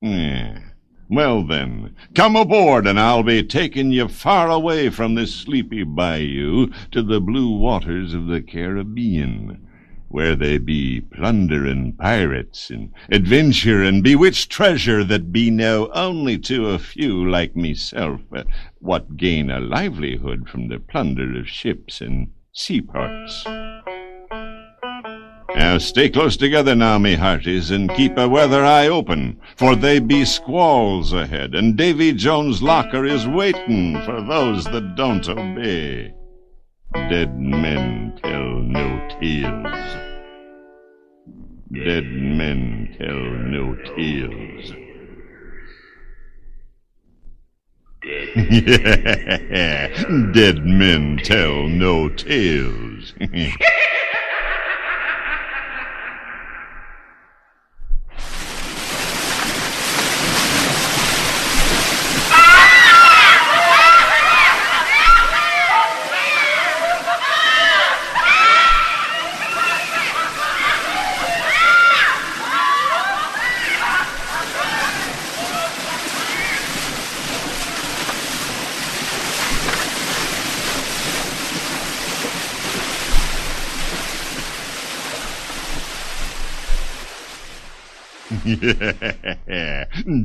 Yeah. 0.00 0.58
Well 1.08 1.44
then, 1.44 1.96
come 2.14 2.36
aboard 2.36 2.86
and 2.86 3.00
I'll 3.00 3.22
be 3.22 3.42
taking 3.42 3.90
you 3.90 4.06
far 4.06 4.48
away 4.48 4.90
from 4.90 5.14
this 5.14 5.34
sleepy 5.34 5.82
bayou 5.82 6.70
to 6.92 7.02
the 7.02 7.20
blue 7.20 7.56
waters 7.56 8.14
of 8.14 8.26
the 8.26 8.40
Caribbean, 8.40 9.66
where 10.10 10.34
they 10.34 10.58
be 10.58 11.00
plunderin' 11.00 11.92
pirates 11.96 12.68
and 12.68 12.92
adventure 13.12 13.80
and 13.80 14.02
bewitched 14.02 14.50
treasure 14.50 15.04
that 15.04 15.32
be 15.32 15.50
known 15.50 15.88
only 15.94 16.36
to 16.36 16.66
a 16.66 16.78
few 16.80 17.24
like 17.30 17.54
meself 17.54 18.20
uh, 18.34 18.42
what 18.80 19.16
gain 19.16 19.50
a 19.50 19.60
livelihood 19.60 20.48
from 20.48 20.66
the 20.66 20.80
plunder 20.80 21.38
of 21.38 21.48
ships 21.48 22.00
and 22.00 22.28
seaports. 22.52 23.44
Now 25.54 25.78
stay 25.78 26.08
close 26.08 26.36
together 26.36 26.74
now, 26.74 26.98
me 26.98 27.14
hearties, 27.14 27.70
and 27.70 27.94
keep 27.94 28.18
a 28.18 28.28
weather 28.28 28.64
eye 28.64 28.88
open, 28.88 29.38
for 29.56 29.76
they 29.76 30.00
be 30.00 30.24
squalls 30.24 31.12
ahead, 31.12 31.54
and 31.54 31.76
Davy 31.76 32.12
Jones' 32.12 32.62
locker 32.62 33.04
is 33.04 33.28
waitin' 33.28 34.02
for 34.04 34.20
those 34.22 34.64
that 34.64 34.96
don't 34.96 35.28
obey. 35.28 36.14
Dead 36.92 37.38
men 37.38 38.18
tell 38.20 38.62
no 38.62 39.08
tales. 39.20 39.96
Dead 41.72 42.04
men 42.04 42.96
tell 42.98 43.30
no 43.46 43.76
tales. 43.94 44.72
Dead 50.34 50.64
men 50.64 51.20
tell 51.22 51.68
no 51.68 52.08
tales. 52.08 53.14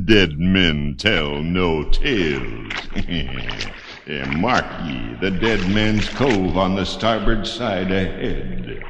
Dead 0.06 0.40
men 0.40 0.96
tell 0.98 1.42
no 1.44 1.84
tales. 1.92 2.90
Mark 4.08 4.66
ye 4.86 5.16
the 5.20 5.32
dead 5.32 5.68
man's 5.68 6.08
cove 6.08 6.56
on 6.56 6.76
the 6.76 6.86
starboard 6.86 7.46
side 7.46 7.92
ahead. 7.92 8.86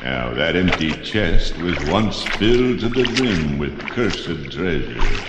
Now 0.00 0.34
that 0.34 0.56
empty 0.56 1.00
chest 1.02 1.58
was 1.58 1.80
once 1.80 2.24
filled 2.24 2.80
to 2.80 2.88
the 2.88 3.04
brim 3.04 3.58
with 3.58 3.88
cursed 3.88 4.50
treasure. 4.50 5.28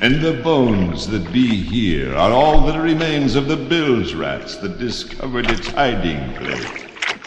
And 0.00 0.22
the 0.22 0.40
bones 0.44 1.08
that 1.08 1.32
be 1.32 1.64
here 1.64 2.14
are 2.14 2.32
all 2.32 2.66
that 2.66 2.80
remains 2.80 3.34
of 3.34 3.48
the 3.48 3.56
bilge 3.56 4.14
rats 4.14 4.56
that 4.58 4.78
discovered 4.78 5.50
its 5.50 5.72
hiding 5.72 6.36
place. 6.36 6.84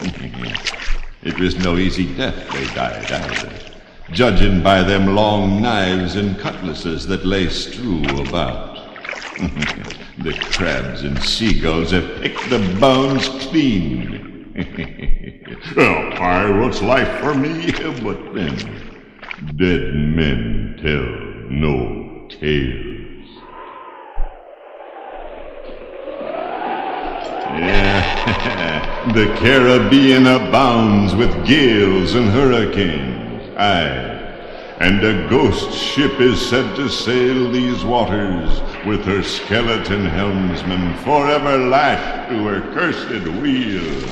it 1.22 1.38
was 1.38 1.58
no 1.58 1.76
easy 1.76 2.14
death 2.16 2.50
they 2.52 2.66
died 2.68 3.12
either 3.12 3.73
judging 4.14 4.62
by 4.62 4.80
them 4.80 5.14
long 5.16 5.60
knives 5.60 6.14
and 6.14 6.38
cutlasses 6.38 7.06
that 7.08 7.26
lay 7.26 7.48
strew 7.48 8.04
about. 8.20 8.76
the 10.18 10.32
crabs 10.52 11.02
and 11.02 11.20
seagulls 11.20 11.90
have 11.90 12.22
picked 12.22 12.48
the 12.48 12.60
bones 12.78 13.28
clean. 13.46 14.52
well, 15.76 16.12
pirate's 16.12 16.80
life 16.80 17.20
for 17.20 17.34
me, 17.34 17.72
but 18.04 18.32
then 18.32 18.56
dead 19.56 19.94
men 19.94 20.78
tell 20.80 21.50
no 21.50 22.28
tales. 22.28 22.94
Yeah, 27.56 29.12
the 29.12 29.26
Caribbean 29.38 30.26
abounds 30.26 31.16
with 31.16 31.46
gales 31.46 32.14
and 32.14 32.28
hurricanes. 32.30 33.13
Aye, 33.56 34.76
and 34.80 35.04
a 35.04 35.28
ghost 35.28 35.72
ship 35.72 36.20
is 36.20 36.44
said 36.44 36.74
to 36.74 36.88
sail 36.88 37.52
these 37.52 37.84
waters 37.84 38.60
with 38.84 39.04
her 39.04 39.22
skeleton 39.22 40.06
helmsman 40.06 40.96
forever 41.04 41.56
lashed 41.58 42.30
to 42.30 42.46
her 42.46 42.60
cursed 42.74 43.08
wheel. 43.10 43.40
wheel. 43.40 44.08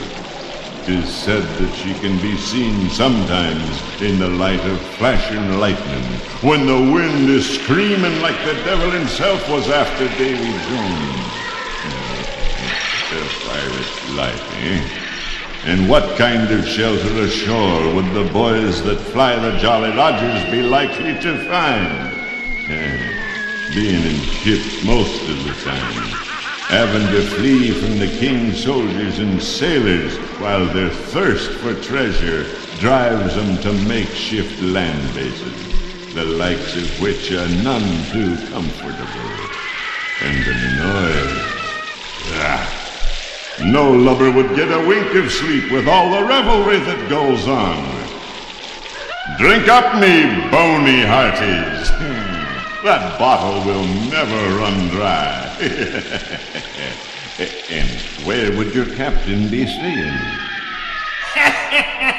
'Tis 0.85 1.09
said 1.09 1.43
that 1.59 1.75
she 1.75 1.93
can 1.95 2.17
be 2.21 2.37
seen 2.37 2.89
sometimes 2.91 4.01
in 4.01 4.19
the 4.19 4.29
light 4.29 4.65
of 4.67 4.81
flashing 4.99 5.59
lightning, 5.59 6.05
when 6.43 6.67
the 6.67 6.93
wind 6.93 7.29
is 7.29 7.59
screaming 7.61 8.21
like 8.21 8.39
the 8.45 8.55
devil 8.65 8.91
himself 8.91 9.49
was 9.49 9.69
after 9.69 10.07
Davy 10.19 10.53
Jones. 10.69 11.33
A 13.13 13.25
pirate's 13.47 14.11
life, 14.17 14.55
eh? 14.63 15.02
And 15.65 15.89
what 15.89 16.19
kind 16.19 16.51
of 16.51 16.67
shelter 16.67 17.23
ashore 17.23 17.95
would 17.95 18.13
the 18.13 18.29
boys 18.33 18.83
that 18.83 18.99
fly 18.99 19.37
the 19.37 19.57
Jolly 19.59 19.91
Rogers 19.91 20.51
be 20.51 20.61
likely 20.61 21.15
to 21.21 21.39
find? 21.49 22.13
Eh, 22.69 23.73
being 23.73 24.03
in 24.03 24.21
ships 24.43 24.85
most 24.85 25.23
of 25.23 25.45
the 25.45 25.55
time, 25.65 26.03
having 26.67 27.07
to 27.15 27.23
flee 27.37 27.71
from 27.71 27.97
the 28.01 28.09
king's 28.19 28.65
soldiers 28.65 29.21
and 29.21 29.41
sailors 29.41 30.17
while 30.41 30.67
their 30.67 30.91
thirst 30.91 31.53
for 31.61 31.75
treasure 31.81 32.43
drives 32.81 33.37
them 33.37 33.57
to 33.63 33.73
makeshift 33.87 34.61
land 34.63 35.15
bases, 35.15 36.15
the 36.15 36.25
likes 36.25 36.75
of 36.75 37.01
which 37.01 37.31
are 37.31 37.49
none 37.63 38.05
too 38.11 38.35
comfortable. 38.51 39.31
And 40.23 40.45
the 40.45 40.55
noise. 40.83 41.53
Ah. 42.35 42.82
No 43.61 43.93
lubber 43.93 44.31
would 44.33 44.57
get 44.57 44.73
a 44.73 44.87
wink 44.87 45.15
of 45.15 45.31
sleep 45.31 45.71
with 45.71 45.87
all 45.87 46.11
the 46.11 46.27
revelry 46.27 46.79
that 46.79 47.11
goes 47.11 47.47
on. 47.47 47.85
Drink 49.39 49.69
up, 49.69 50.01
me 50.01 50.25
bony 50.51 51.03
hearties. 51.03 51.91
That 52.83 53.17
bottle 53.17 53.65
will 53.65 53.85
never 54.11 54.57
run 54.59 54.89
dry. 54.89 55.57
and 57.71 57.89
where 58.27 58.51
would 58.57 58.75
your 58.75 58.87
captain 58.97 59.49
be 59.49 59.67
staying? 59.67 60.19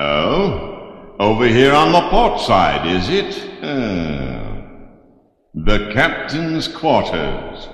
Oh? 0.00 1.14
Over 1.18 1.48
here 1.48 1.74
on 1.74 1.90
the 1.90 2.08
port 2.10 2.40
side, 2.40 2.86
is 2.86 3.08
it? 3.08 3.50
Ah. 3.64 4.37
The 5.64 5.90
captain's 5.92 6.68
quarters, 6.68 7.68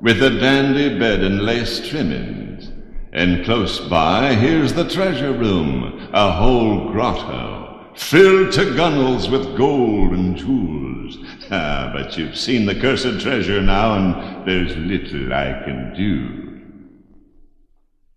with 0.00 0.20
a 0.20 0.40
dandy 0.40 0.98
bed 0.98 1.20
and 1.20 1.44
lace 1.44 1.88
trimmings. 1.88 2.68
And 3.12 3.44
close 3.44 3.78
by, 3.78 4.34
here's 4.34 4.72
the 4.72 4.88
treasure 4.88 5.32
room, 5.32 6.10
a 6.12 6.32
whole 6.32 6.90
grotto, 6.90 7.92
filled 7.94 8.50
to 8.52 8.74
gunnels 8.74 9.28
with 9.28 9.56
gold 9.56 10.14
and 10.14 10.36
jewels. 10.36 11.16
Ah, 11.52 11.92
but 11.94 12.18
you've 12.18 12.36
seen 12.36 12.66
the 12.66 12.74
cursed 12.74 13.20
treasure 13.20 13.62
now, 13.62 13.94
and 13.94 14.44
there's 14.44 14.76
little 14.76 15.32
I 15.32 15.62
can 15.64 15.94
do. 15.94 16.60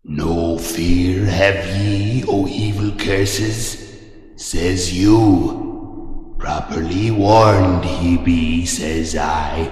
No 0.04 0.58
fear 0.58 1.26
have 1.26 1.78
ye, 1.78 2.24
O 2.28 2.48
evil 2.48 2.92
curses, 2.98 4.00
says 4.36 4.92
you. 5.00 5.71
Properly 6.42 7.12
warned 7.12 7.86
he 7.86 8.18
be, 8.18 8.66
says 8.66 9.16
I. 9.16 9.72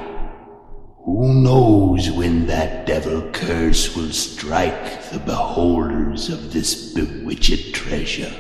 Who 1.03 1.41
knows 1.41 2.11
when 2.11 2.45
that 2.45 2.85
devil 2.85 3.27
curse 3.31 3.95
will 3.95 4.11
strike 4.11 5.09
the 5.09 5.17
beholders 5.17 6.29
of 6.29 6.53
this 6.53 6.93
bewitched 6.93 7.73
treasure? 7.73 8.31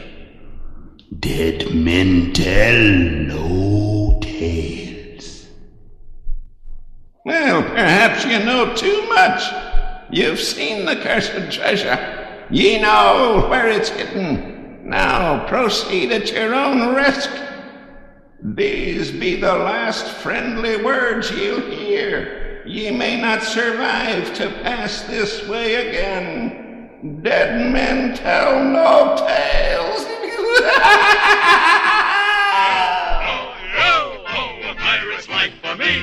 Dead 1.17 1.73
men 1.73 2.31
tell 2.31 2.79
no 2.79 4.19
tales. 4.21 5.47
Well, 7.25 7.63
perhaps 7.63 8.25
you 8.25 8.37
know 8.45 8.75
too 8.75 9.07
much. 9.09 9.41
You've 10.11 10.39
seen 10.39 10.85
the 10.85 10.97
cursed 10.97 11.51
treasure. 11.51 12.45
Ye 12.51 12.79
know 12.79 13.47
where 13.49 13.69
it's 13.69 13.89
hidden. 13.89 14.87
Now 14.87 15.47
proceed 15.47 16.11
at 16.11 16.31
your 16.31 16.53
own 16.53 16.93
risk. 16.93 17.31
These 18.41 19.11
be 19.11 19.35
the 19.35 19.53
last 19.53 20.07
friendly 20.07 20.81
words 20.81 21.29
you'll 21.29 21.59
hear. 21.69 22.63
Ye 22.65 22.89
may 22.89 23.19
not 23.19 23.43
survive 23.43 24.33
to 24.35 24.49
pass 24.63 25.01
this 25.01 25.45
way 25.47 25.75
again. 25.87 27.19
Dead 27.21 27.71
men 27.73 28.15
tell 28.15 28.63
no 28.63 29.15
tales. 29.27 30.05
Oh, 33.31 33.53
oh, 33.77 34.23
oh, 34.27 34.71
a 34.71 34.75
pirate's 34.75 35.29
life 35.29 35.53
for 35.61 35.75
me. 35.75 36.01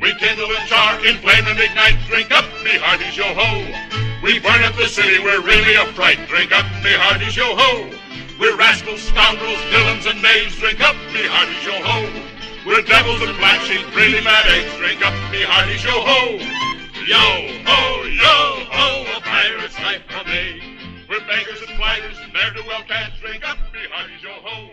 We 0.00 0.14
kindle 0.14 0.50
and 0.50 0.68
char, 0.68 1.04
inflame 1.04 1.46
and 1.46 1.58
ignite. 1.58 1.98
Drink 2.06 2.30
up, 2.30 2.44
me 2.64 2.78
hearties, 2.78 3.16
yo 3.16 3.34
ho. 3.34 4.20
We 4.22 4.38
burn 4.38 4.62
up 4.64 4.74
the 4.76 4.86
city, 4.86 5.22
we're 5.22 5.42
really 5.42 5.74
a 5.74 5.86
fright. 5.92 6.18
Drink 6.28 6.52
up, 6.52 6.64
me 6.82 6.92
hearties, 6.92 7.36
yo 7.36 7.54
ho. 7.56 7.93
We're 8.38 8.56
rascals, 8.56 9.00
scoundrels, 9.02 9.62
villains, 9.70 10.06
and 10.06 10.20
knaves. 10.20 10.58
Drink 10.58 10.80
up, 10.80 10.96
me 11.12 11.22
hearties, 11.22 11.64
yo 11.64 11.78
ho. 11.78 12.02
We're 12.66 12.82
devils 12.82 13.22
and 13.22 13.36
black 13.38 13.60
sheep, 13.62 13.86
really 13.94 14.22
mad 14.24 14.46
eggs. 14.48 14.74
Drink 14.76 15.06
up, 15.06 15.14
me 15.30 15.42
hearties, 15.42 15.84
yo 15.84 15.94
ho. 15.94 16.38
Yo 17.06 17.24
ho, 17.62 18.02
yo 18.08 18.64
ho, 18.72 19.04
a 19.16 19.20
pirate's 19.20 19.78
life 19.78 20.02
for 20.08 20.24
me. 20.26 20.76
We're 21.08 21.20
beggars 21.28 21.60
and 21.60 21.78
flaggers, 21.78 22.18
ne'er 22.32 22.50
do 22.54 22.62
well 22.66 22.82
cats. 22.88 23.20
Drink 23.20 23.46
up, 23.46 23.58
me 23.72 23.80
hearties, 23.92 24.22
yo 24.22 24.32
ho. 24.42 24.70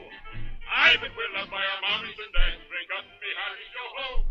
I 0.74 0.95
bet 0.95 1.12
we're 1.16 1.38
loved 1.38 1.51
by 1.51 1.62
our 1.62 1.82
mommies 1.86 2.18
and 2.18 2.34
dads. 2.34 2.66
Drink 2.66 2.89
up, 2.97 3.05
me 3.22 3.30
hearties, 3.38 3.74
yo 3.78 3.86
ho. 3.97 4.26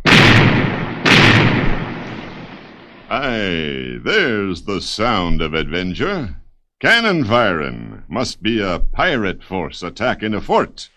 Aye, 3.13 4.01
there's 4.03 4.63
the 4.63 4.81
sound 4.81 5.43
of 5.43 5.55
adventure. 5.55 6.40
Cannon 6.81 7.25
firing. 7.27 8.03
Must 8.09 8.43
be 8.43 8.63
a 8.63 8.79
pirate 8.79 9.45
force 9.45 9.83
attacking 9.83 10.33
a 10.33 10.41
fort. 10.41 10.89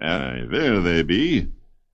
Aye, 0.00 0.46
there 0.50 0.80
they 0.80 1.02
be. 1.02 1.48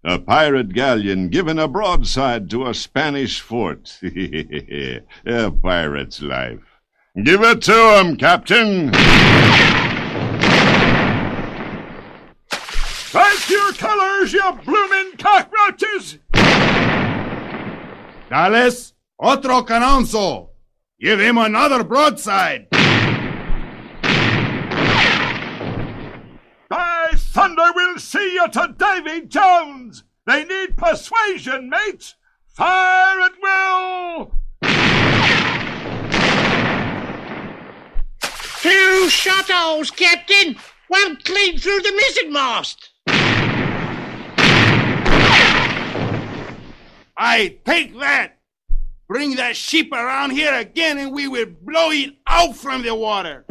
A 0.05 0.21
pirate 0.21 0.73
galleon 0.73 1.29
giving 1.29 1.59
a 1.59 1.67
broadside 1.67 2.49
to 2.51 2.69
a 2.69 2.75
Spanish 2.75 3.41
fort. 3.41 3.99
a 4.05 5.51
pirate's 5.61 6.23
life. 6.23 6.61
Give 7.21 7.43
it 7.43 7.63
to 7.63 7.97
'em, 7.99 8.17
Captain. 8.17 8.93
Strike 12.53 13.51
your 13.51 13.73
colors, 13.73 14.33
you 14.33 14.53
bloomin' 14.65 15.17
cockroaches! 15.19 16.19
Dallas, 18.31 18.95
otro 19.19 19.63
canonzo. 19.63 20.51
Give 21.01 21.21
him 21.21 21.39
another 21.39 21.85
broadside. 21.85 22.69
By 26.69 27.13
thunder, 27.15 27.73
we'll 27.75 27.99
see 27.99 28.35
you 28.35 28.49
to 28.49 28.75
Davy 28.77 29.27
Jones. 29.27 30.03
They 30.27 30.45
need 30.45 30.77
persuasion, 30.77 31.71
mates. 31.71 32.17
Fire 32.49 33.21
at 33.21 33.33
will. 33.41 34.35
Two 38.61 39.09
shot-holes, 39.09 39.93
Captain. 39.93 40.57
One 40.89 41.17
clean 41.23 41.59
through 41.59 41.81
the 41.81 41.93
mizzenmast. 41.93 42.89
I 47.17 47.59
take 47.65 47.97
that. 48.01 48.38
Bring 49.09 49.37
that 49.37 49.57
sheep 49.57 49.91
around 49.91 50.33
here 50.33 50.53
again 50.53 50.99
and 50.99 51.13
we 51.13 51.29
will 51.29 51.47
blow 51.47 51.91
it 51.91 52.17
out 52.27 52.55
from 52.55 52.83
the 52.83 52.95
water. 52.95 53.47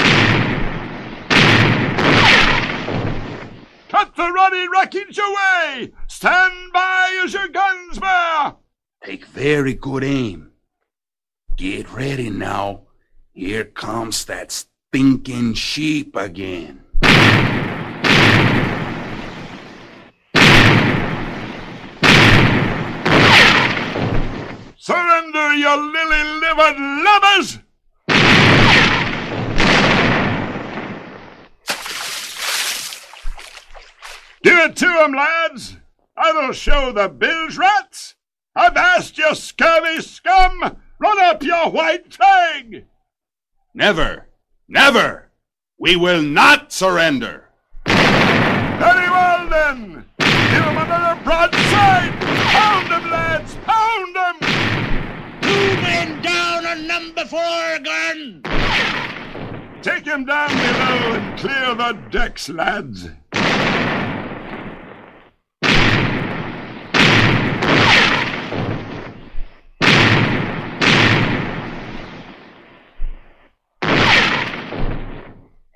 Cut 3.89 4.16
the 4.16 4.32
ruddy 4.32 4.68
wreckage 4.72 5.18
away! 5.18 5.93
Stand 6.08 6.72
by 6.72 7.22
as 7.24 7.34
your 7.34 7.47
guns 7.47 7.97
bear! 7.97 8.55
Take 9.03 9.26
very 9.26 9.74
good 9.74 10.03
aim. 10.03 10.51
Get 11.55 11.91
ready 11.91 12.30
now. 12.30 12.84
Here 13.34 13.66
comes 13.66 14.26
that 14.26 14.51
stinking 14.51 15.55
sheep 15.55 16.16
again. 16.16 16.84
Surrender, 24.88 25.54
you 25.54 25.92
lily-livered 25.92 26.80
lubbers! 26.80 27.60
Give 34.42 34.58
it 34.60 34.78
to 34.78 34.88
'em, 34.88 35.12
lads! 35.12 35.76
I 36.16 36.32
will 36.32 36.54
show 36.54 36.94
the 36.94 37.10
bilge 37.10 37.58
rats! 37.58 38.16
Avast, 38.56 39.18
you 39.18 39.36
scurvy 39.36 40.02
scum! 40.02 40.78
Run 41.00 41.20
up 41.20 41.44
your 41.44 41.70
white 41.70 42.14
flag! 42.14 42.86
Never, 43.74 44.30
never! 44.70 45.34
We 45.78 45.98
will 45.98 46.22
not 46.22 46.72
surrender! 46.72 47.50
Very 47.86 49.10
well, 49.10 49.50
then! 49.50 50.06
Give 50.18 50.66
'em 50.66 50.78
another 50.78 51.22
broadside! 51.26 52.14
Pound 52.22 52.94
'em, 52.94 53.12
lads! 53.12 53.58
Pound 55.98 56.12
'em! 56.12 56.22
Down 56.22 56.66
on 56.66 56.88
number 56.88 57.26
four 57.26 57.80
gun. 57.84 58.41
Take 59.82 60.06
him 60.06 60.26
down 60.26 60.50
below 60.50 61.14
and 61.14 61.39
clear 61.39 61.74
the 61.74 61.93
decks, 62.12 62.50
lads. 62.50 63.10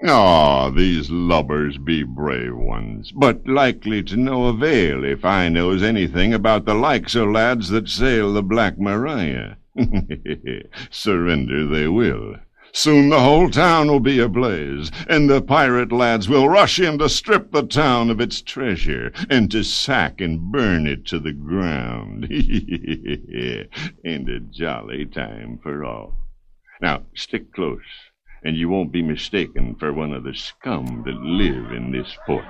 Ah, 0.04 0.70
these 0.70 1.10
lubbers 1.10 1.78
be 1.78 2.04
brave 2.04 2.56
ones, 2.56 3.12
but 3.12 3.48
likely 3.48 4.04
to 4.04 4.18
no 4.18 4.46
avail 4.46 5.04
if 5.04 5.24
I 5.24 5.48
knows 5.50 5.82
anything 5.82 6.34
about 6.34 6.66
the 6.66 6.74
likes 6.74 7.16
o' 7.16 7.24
lads 7.24 7.70
that 7.70 7.88
sail 7.88 8.34
the 8.34 8.44
Black 8.44 8.78
Maria. 8.78 9.58
Surrender 10.90 11.68
they 11.68 11.88
will. 11.88 12.36
Soon 12.74 13.10
the 13.10 13.20
whole 13.20 13.50
town 13.50 13.88
will 13.88 14.00
be 14.00 14.20
ablaze, 14.20 14.92
and 15.08 15.30
the 15.30 15.42
pirate 15.42 15.92
lads 15.92 16.30
will 16.30 16.48
rush 16.48 16.80
in 16.80 16.98
to 17.00 17.10
strip 17.10 17.52
the 17.52 17.64
town 17.64 18.10
of 18.10 18.22
its 18.22 18.42
treasure 18.42 19.12
and 19.30 19.52
to 19.52 19.64
sack 19.64 20.22
and 20.22 20.52
burn 20.52 20.88
it 20.88 21.06
to 21.08 21.20
the 21.20 21.34
ground. 21.34 22.24
and 24.06 24.30
a 24.30 24.40
jolly 24.40 25.06
time 25.06 25.60
for 25.62 25.84
all. 25.84 26.16
Now, 26.82 27.04
stick 27.14 27.54
close, 27.54 27.80
and 28.44 28.56
you 28.56 28.70
won't 28.70 28.94
be 28.94 29.02
mistaken 29.02 29.76
for 29.76 29.92
one 29.94 30.14
of 30.14 30.24
the 30.24 30.34
scum 30.34 31.04
that 31.06 31.16
live 31.16 31.72
in 31.74 31.92
this 31.92 32.18
fort. 32.26 32.46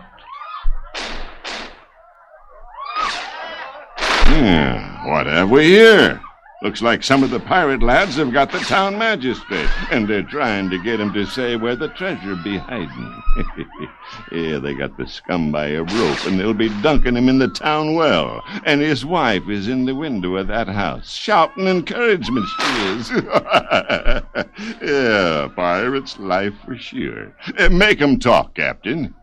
Yeah, 4.27 5.01
hmm, 5.01 5.09
what 5.09 5.25
have 5.25 5.49
we 5.49 5.65
here? 5.65 6.21
Looks 6.61 6.83
like 6.83 7.01
some 7.01 7.23
of 7.23 7.31
the 7.31 7.39
pirate 7.39 7.81
lads 7.81 8.17
have 8.17 8.31
got 8.31 8.51
the 8.51 8.59
town 8.59 8.95
magistrate, 8.95 9.67
and 9.89 10.07
they're 10.07 10.21
trying 10.21 10.69
to 10.69 10.77
get 10.77 10.99
him 10.99 11.11
to 11.13 11.25
say 11.25 11.55
where 11.55 11.75
the 11.75 11.87
treasure 11.87 12.35
be 12.35 12.55
hiding. 12.55 13.23
yeah, 14.31 14.59
they 14.59 14.75
got 14.75 14.95
the 14.95 15.07
scum 15.07 15.51
by 15.51 15.69
a 15.69 15.81
rope, 15.81 16.25
and 16.27 16.39
they'll 16.39 16.53
be 16.53 16.69
dunking 16.83 17.15
him 17.15 17.29
in 17.29 17.39
the 17.39 17.47
town 17.47 17.95
well. 17.95 18.43
And 18.63 18.79
his 18.79 19.03
wife 19.03 19.49
is 19.49 19.67
in 19.67 19.85
the 19.85 19.95
window 19.95 20.35
of 20.35 20.49
that 20.49 20.67
house, 20.67 21.11
shouting 21.11 21.67
encouragement, 21.67 22.45
she 22.59 22.63
is. 22.89 23.09
yeah, 24.83 25.47
pirate's 25.55 26.19
life 26.19 26.53
for 26.63 26.77
sure. 26.77 27.35
Uh, 27.57 27.69
make 27.69 27.99
'em 27.99 28.19
talk, 28.19 28.53
Captain. 28.53 29.15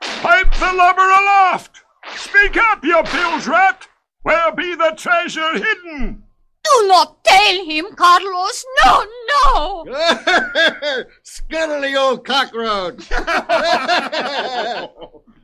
Pipe 0.00 0.50
the 0.54 0.72
lubber 0.72 1.02
aloft! 1.02 1.82
Speak 2.16 2.56
up, 2.56 2.82
you 2.82 3.02
bilge 3.12 3.46
rat! 3.46 3.86
Where 4.24 4.50
be 4.52 4.74
the 4.74 4.94
treasure 4.96 5.52
hidden? 5.52 6.24
Do 6.64 6.88
not 6.88 7.22
tell 7.22 7.64
him, 7.66 7.94
Carlos. 7.94 8.64
No, 8.82 9.04
no. 9.28 9.84
Scuttle 11.22 11.98
old 11.98 12.24
cockroach. 12.24 13.10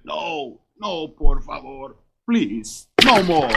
no, 0.04 0.60
no, 0.78 1.08
por 1.08 1.42
favor. 1.42 1.96
Please, 2.26 2.88
no 3.04 3.22
more. 3.24 3.48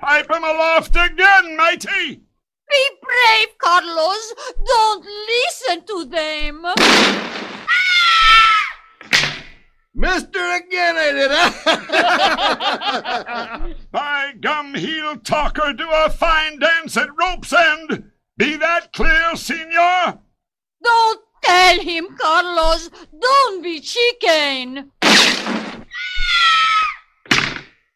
Pipe 0.00 0.30
him 0.30 0.44
aloft 0.44 0.96
again, 0.96 1.54
matey! 1.56 2.22
Be 2.70 2.88
brave, 3.02 3.58
Carlos. 3.58 4.32
Don't 4.64 5.04
listen 5.04 5.84
to 5.86 6.04
them. 6.06 6.62
Ah! 6.64 7.36
Mister 9.98 10.38
again, 10.38 10.94
ain't 10.98 11.16
it? 11.16 11.30
Huh? 11.32 11.74
By 13.90 14.34
gum, 14.38 14.74
he'll 14.74 15.16
talk 15.16 15.58
or 15.58 15.72
do 15.72 15.88
a 15.90 16.10
fine 16.10 16.58
dance 16.58 16.98
at 16.98 17.08
rope's 17.18 17.54
end. 17.54 18.10
Be 18.36 18.56
that 18.56 18.92
clear, 18.92 19.34
senor? 19.36 20.18
Don't 20.84 21.20
tell 21.42 21.80
him, 21.80 22.14
Carlos. 22.20 22.90
Don't 23.18 23.62
be 23.62 23.80
chicken. 23.80 24.92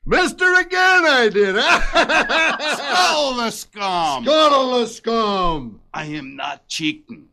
Mister 0.06 0.54
again, 0.54 1.04
I 1.04 1.28
did. 1.30 1.56
Huh? 1.58 1.80
Scuttle 2.76 3.34
the 3.34 3.50
scum. 3.50 4.24
Scuttle 4.24 4.80
the 4.80 4.86
scum. 4.86 5.82
I 5.92 6.06
am 6.06 6.34
not 6.34 6.66
chicken. 6.66 7.28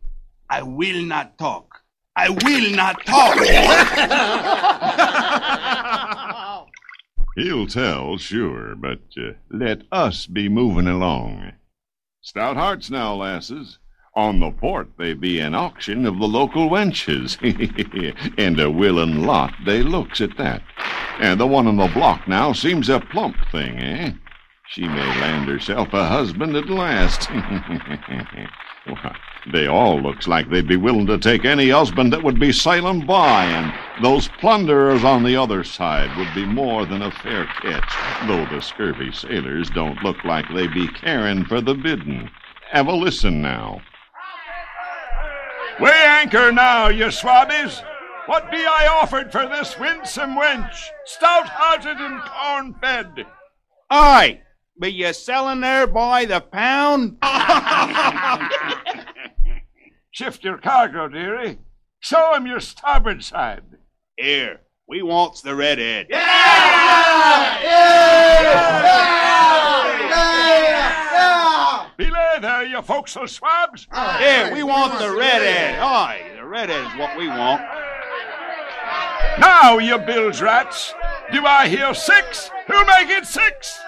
I 0.49 0.63
will 0.63 1.03
not 1.03 1.38
talk. 1.38 1.76
I 2.20 2.30
will 2.30 2.72
not 2.76 3.05
talk. 3.05 3.38
He'll 7.36 7.68
tell, 7.68 8.18
sure, 8.18 8.74
but 8.76 9.01
uh, 9.15 9.34
let 9.51 9.84
us 9.91 10.26
be 10.26 10.49
moving 10.49 10.88
along. 10.88 11.51
Stout 12.22 12.57
hearts 12.57 12.89
now, 12.89 13.13
lasses. 13.13 13.78
On 14.15 14.39
the 14.39 14.49
port 14.49 14.89
they 14.97 15.13
be 15.13 15.39
an 15.39 15.53
auction 15.53 16.07
of 16.07 16.18
the 16.18 16.28
local 16.28 16.72
wenches, 16.72 17.38
and 18.39 18.59
a 18.59 18.72
willin' 18.72 19.24
lot 19.24 19.53
they 19.68 19.84
looks 19.84 20.20
at 20.20 20.36
that. 20.38 20.63
And 21.20 21.39
the 21.39 21.45
one 21.45 21.68
on 21.68 21.78
the 21.78 21.91
block 21.93 22.28
now 22.28 22.51
seems 22.51 22.89
a 22.89 22.99
plump 22.99 23.36
thing, 23.51 23.78
eh? 23.78 24.13
She 24.70 24.82
may 24.82 25.22
land 25.22 25.47
herself 25.47 25.93
a 25.93 26.05
husband 26.05 26.55
at 26.55 26.70
last. 26.70 27.30
Why, 28.86 29.18
they 29.51 29.68
all 29.68 30.01
looks 30.01 30.28
like 30.28 30.49
they'd 30.49 30.68
be 30.68 30.76
willing 30.76 31.07
to 31.07 31.18
take 31.18 31.45
any 31.45 31.70
husband 31.70 32.11
that 32.11 32.24
would 32.24 32.39
be 32.39 32.51
sailing 32.51 33.05
by, 33.05 33.45
and 33.45 33.74
those 34.03 34.28
plunderers 34.39 35.03
on 35.03 35.24
the 35.24 35.36
other 35.36 35.63
side 35.63 36.15
would 36.18 36.34
be 36.36 36.45
more 36.45 36.86
than 36.86 37.01
a 37.01 37.11
fair 37.11 37.45
catch, 37.61 38.28
though 38.28 38.45
the 38.45 38.61
scurvy 38.61 39.11
sailors 39.11 39.70
don't 39.70 40.03
look 40.03 40.24
like 40.26 40.45
they 40.53 40.68
be 40.68 40.88
caring 40.89 41.45
for 41.45 41.61
the 41.61 41.74
bidding. 41.74 42.30
Have 42.72 42.88
a 42.88 42.93
listen 42.93 43.41
now. 43.41 43.82
We 45.80 45.89
anchor 45.89 46.51
now, 46.51 46.89
you 46.89 47.05
swabbies. 47.05 47.84
What 48.26 48.51
be 48.51 48.57
I 48.57 48.88
offered 48.88 49.32
for 49.32 49.47
this 49.47 49.80
winsome 49.80 50.36
wench, 50.36 50.76
stout-hearted 51.05 51.97
and 51.97 52.22
corn-fed? 52.22 53.26
Aye, 53.89 54.41
be 54.80 54.91
you 54.91 55.13
selling 55.13 55.61
there 55.61 55.88
by 55.88 56.25
the 56.25 56.41
pound? 56.41 57.17
Shift 60.11 60.43
your 60.43 60.57
cargo, 60.57 61.07
dearie. 61.07 61.59
Show 61.99 62.34
him 62.36 62.47
your 62.47 62.59
starboard 62.59 63.23
side. 63.23 63.61
Here, 64.17 64.61
we 64.88 65.01
wants 65.01 65.41
the 65.41 65.55
redhead. 65.55 66.07
Yeah! 66.09 67.61
Yeah! 67.61 67.63
Yeah! 67.63 68.38
Yeah! 71.11 71.88
Belay 71.97 72.38
there, 72.41 72.51
uh, 72.51 72.61
you 72.61 72.82
forecastle 72.82 73.23
uh, 73.23 73.28
swabs. 73.28 73.88
Here, 74.19 74.53
we 74.53 74.63
want 74.63 74.99
the 74.99 75.11
redhead. 75.11 75.80
Aye, 75.80 76.32
the 76.36 76.45
redhead 76.45 76.86
is 76.86 76.99
what 76.99 77.17
we 77.17 77.28
want. 77.28 77.61
Now, 79.39 79.78
you 79.78 79.97
bilge 79.97 80.41
rats, 80.41 80.93
do 81.32 81.45
I 81.45 81.67
hear 81.67 81.93
six? 81.93 82.49
Who 82.67 82.86
make 82.86 83.09
it 83.09 83.25
six? 83.25 83.80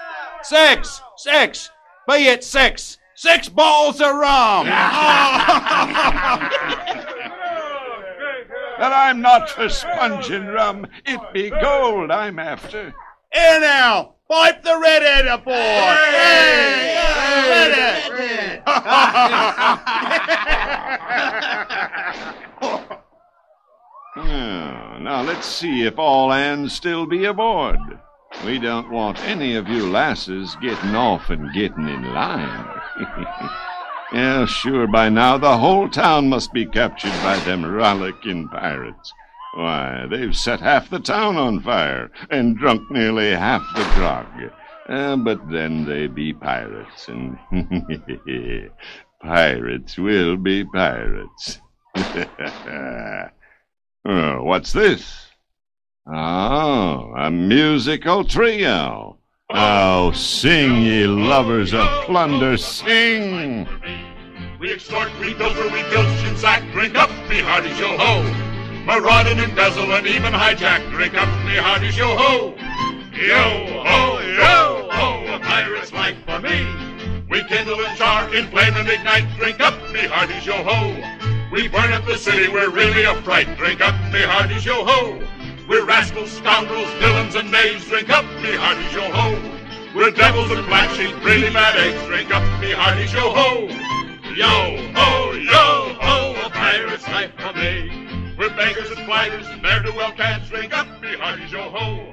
Six, 0.42 1.00
six, 1.16 1.70
be 2.08 2.26
it 2.26 2.42
six. 2.44 2.98
Six 3.14 3.48
balls 3.50 4.00
of 4.00 4.14
rum. 4.14 4.66
That 8.80 8.92
I'm 8.94 9.20
not 9.20 9.50
for 9.50 9.68
sponging 9.68 10.46
rum. 10.46 10.86
It 11.04 11.20
be 11.34 11.50
gold 11.50 12.10
I'm 12.10 12.38
after. 12.38 12.94
Here 13.30 13.60
now, 13.60 14.14
pipe 14.26 14.62
the 14.62 14.78
redhead 14.78 15.26
aboard. 15.26 15.54
Hey, 15.54 16.96
redhead. 17.50 18.62
Well, 24.16 24.16
now 25.02 25.22
let's 25.26 25.46
see 25.46 25.82
if 25.82 25.98
all 25.98 26.30
hands 26.30 26.72
still 26.72 27.04
be 27.04 27.26
aboard. 27.26 27.76
We 28.44 28.58
don't 28.58 28.90
want 28.90 29.20
any 29.20 29.54
of 29.56 29.68
you 29.68 29.90
lasses 29.90 30.56
getting 30.62 30.94
off 30.94 31.30
and 31.30 31.52
getting 31.52 31.88
in 31.88 32.14
line. 32.14 32.80
yeah, 34.12 34.46
sure, 34.46 34.86
by 34.86 35.08
now 35.08 35.36
the 35.36 35.58
whole 35.58 35.88
town 35.88 36.28
must 36.28 36.52
be 36.52 36.64
captured 36.64 37.12
by 37.22 37.36
them 37.40 37.64
rollicking 37.64 38.48
pirates. 38.48 39.12
Why, 39.54 40.06
they've 40.08 40.36
set 40.36 40.60
half 40.60 40.88
the 40.88 41.00
town 41.00 41.36
on 41.36 41.60
fire 41.60 42.10
and 42.30 42.56
drunk 42.56 42.88
nearly 42.90 43.30
half 43.30 43.62
the 43.74 43.82
grog. 43.94 44.26
Uh, 44.88 45.16
but 45.16 45.50
then 45.50 45.84
they 45.84 46.06
be 46.06 46.32
pirates, 46.32 47.08
and 47.08 47.38
pirates 49.20 49.98
will 49.98 50.36
be 50.36 50.64
pirates. 50.64 51.60
oh, 51.96 53.28
what's 54.42 54.72
this? 54.72 55.29
Oh, 56.12 57.14
a 57.16 57.30
musical 57.30 58.24
trio. 58.24 59.16
Oh, 59.48 60.10
sing, 60.10 60.82
ye 60.82 61.06
lovers 61.06 61.72
of 61.72 61.86
plunder, 62.04 62.56
sing! 62.56 63.68
We 64.58 64.72
extort, 64.72 65.08
we 65.20 65.34
pilfer, 65.34 65.68
we 65.72 65.84
filch 65.84 66.06
and 66.26 66.36
sack, 66.36 66.64
drink 66.72 66.96
up, 66.96 67.10
me 67.28 67.38
hearties, 67.38 67.78
yo 67.78 67.96
ho! 67.96 68.24
Maraud 68.84 69.28
and 69.28 69.38
embezzle 69.38 69.92
and 69.92 70.04
even 70.04 70.32
hijack, 70.32 70.90
drink 70.90 71.14
up, 71.14 71.28
me 71.44 71.54
hearties, 71.54 71.96
yo 71.96 72.16
ho! 72.16 72.56
Yo 73.12 73.82
ho, 73.84 74.18
yo 74.18 74.88
ho, 74.90 75.34
a 75.36 75.38
pirate's 75.38 75.92
life 75.92 76.16
for 76.26 76.40
me! 76.40 76.66
We 77.30 77.44
kindle 77.44 77.78
and 77.84 77.96
char, 77.96 78.34
inflame 78.34 78.74
and 78.74 78.88
ignite, 78.88 79.32
drink 79.38 79.60
up, 79.60 79.74
me 79.92 80.00
hearties, 80.00 80.44
yo 80.44 80.54
ho! 80.64 81.48
We 81.52 81.68
burn 81.68 81.92
up 81.92 82.04
the 82.04 82.18
city, 82.18 82.48
we're 82.48 82.70
really 82.70 83.04
a 83.04 83.14
fright, 83.22 83.56
drink 83.56 83.80
up, 83.80 83.94
me 84.12 84.22
hearties, 84.22 84.64
yo 84.64 84.84
ho! 84.84 85.29
We're 85.70 85.86
rascals, 85.86 86.32
scoundrels, 86.32 86.92
villains, 86.94 87.36
and 87.36 87.48
knaves. 87.48 87.86
Drink 87.86 88.10
up, 88.10 88.24
me 88.42 88.56
hearties, 88.56 88.92
yo 88.92 89.08
ho. 89.12 89.38
We're 89.94 90.10
devils 90.10 90.50
and 90.50 90.66
black 90.66 90.90
sheep, 90.96 91.14
really 91.24 91.48
mad 91.48 91.76
eggs. 91.76 92.04
Drink 92.06 92.34
up, 92.34 92.42
me 92.60 92.72
hearties, 92.72 93.12
yo 93.12 93.30
ho. 93.30 93.68
Yo 94.34 94.48
ho, 94.96 95.30
yo 95.30 95.94
ho, 96.00 96.34
a 96.44 96.50
pirate's 96.50 97.06
life 97.06 97.30
for 97.38 97.52
me. 97.52 97.88
We're 98.36 98.52
beggars 98.56 98.90
and 98.90 98.98
flaggers, 99.06 99.46
ne'er 99.62 99.80
do 99.84 99.94
well 99.94 100.10
cats. 100.10 100.48
Drink 100.48 100.76
up, 100.76 100.88
me 101.00 101.14
hearties, 101.14 101.52
yo 101.52 101.70
ho. 101.70 102.12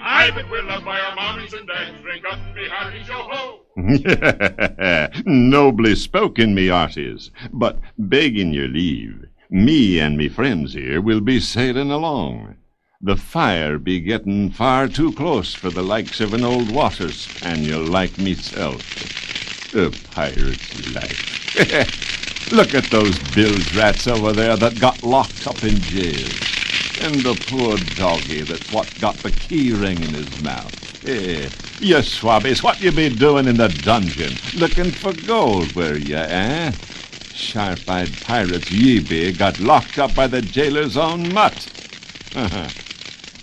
Aye, 0.00 0.30
but 0.32 0.48
we're 0.48 0.62
loved 0.62 0.84
by 0.84 1.00
our 1.00 1.16
mommies 1.16 1.54
and 1.58 1.66
dads. 1.66 2.00
Drink 2.02 2.24
up, 2.30 2.38
me 2.54 2.68
hearty, 2.68 3.00
yo 3.00 3.18
ho. 3.18 3.62
Nobly 5.26 5.96
spoken, 5.96 6.54
me 6.54 6.68
arties, 6.68 7.30
but 7.52 7.80
begging 7.98 8.52
your 8.52 8.68
leave, 8.68 9.26
me 9.50 9.98
and 9.98 10.16
me 10.16 10.28
friends 10.28 10.74
here 10.74 11.00
will 11.00 11.20
be 11.20 11.40
sailing 11.40 11.90
along. 11.90 12.54
The 13.04 13.16
fire 13.16 13.78
be 13.78 13.98
getting 13.98 14.50
far 14.50 14.86
too 14.86 15.10
close 15.10 15.54
for 15.54 15.70
the 15.70 15.82
likes 15.82 16.20
of 16.20 16.34
an 16.34 16.44
old 16.44 16.70
water 16.70 17.10
spaniel 17.10 17.82
like 17.82 18.16
meself. 18.16 18.80
A 19.74 19.90
pirate's 20.14 20.94
life. 20.94 22.52
Look 22.52 22.76
at 22.76 22.92
those 22.92 23.18
bilge 23.34 23.76
rats 23.76 24.06
over 24.06 24.32
there 24.32 24.56
that 24.56 24.78
got 24.78 25.02
locked 25.02 25.48
up 25.48 25.64
in 25.64 25.80
jail. 25.80 26.28
And 27.00 27.16
the 27.22 27.34
poor 27.48 27.76
doggy 27.96 28.42
that's 28.42 28.72
what 28.72 28.88
got 29.00 29.16
the 29.16 29.32
key 29.32 29.72
ring 29.72 30.00
in 30.00 30.14
his 30.14 30.40
mouth. 30.40 31.04
Eh, 31.04 31.50
you 31.80 31.96
swabbies, 31.96 32.62
what 32.62 32.80
you 32.80 32.92
be 32.92 33.08
doing 33.08 33.48
in 33.48 33.56
the 33.56 33.68
dungeon? 33.68 34.34
Looking 34.56 34.92
for 34.92 35.12
gold, 35.26 35.72
were 35.72 35.96
you, 35.96 36.14
eh? 36.14 36.70
Sharp-eyed 37.34 38.12
pirates 38.20 38.70
ye 38.70 39.00
be 39.00 39.32
got 39.32 39.58
locked 39.58 39.98
up 39.98 40.14
by 40.14 40.28
the 40.28 40.40
jailer's 40.40 40.96
own 40.96 41.34
mutt. 41.34 41.68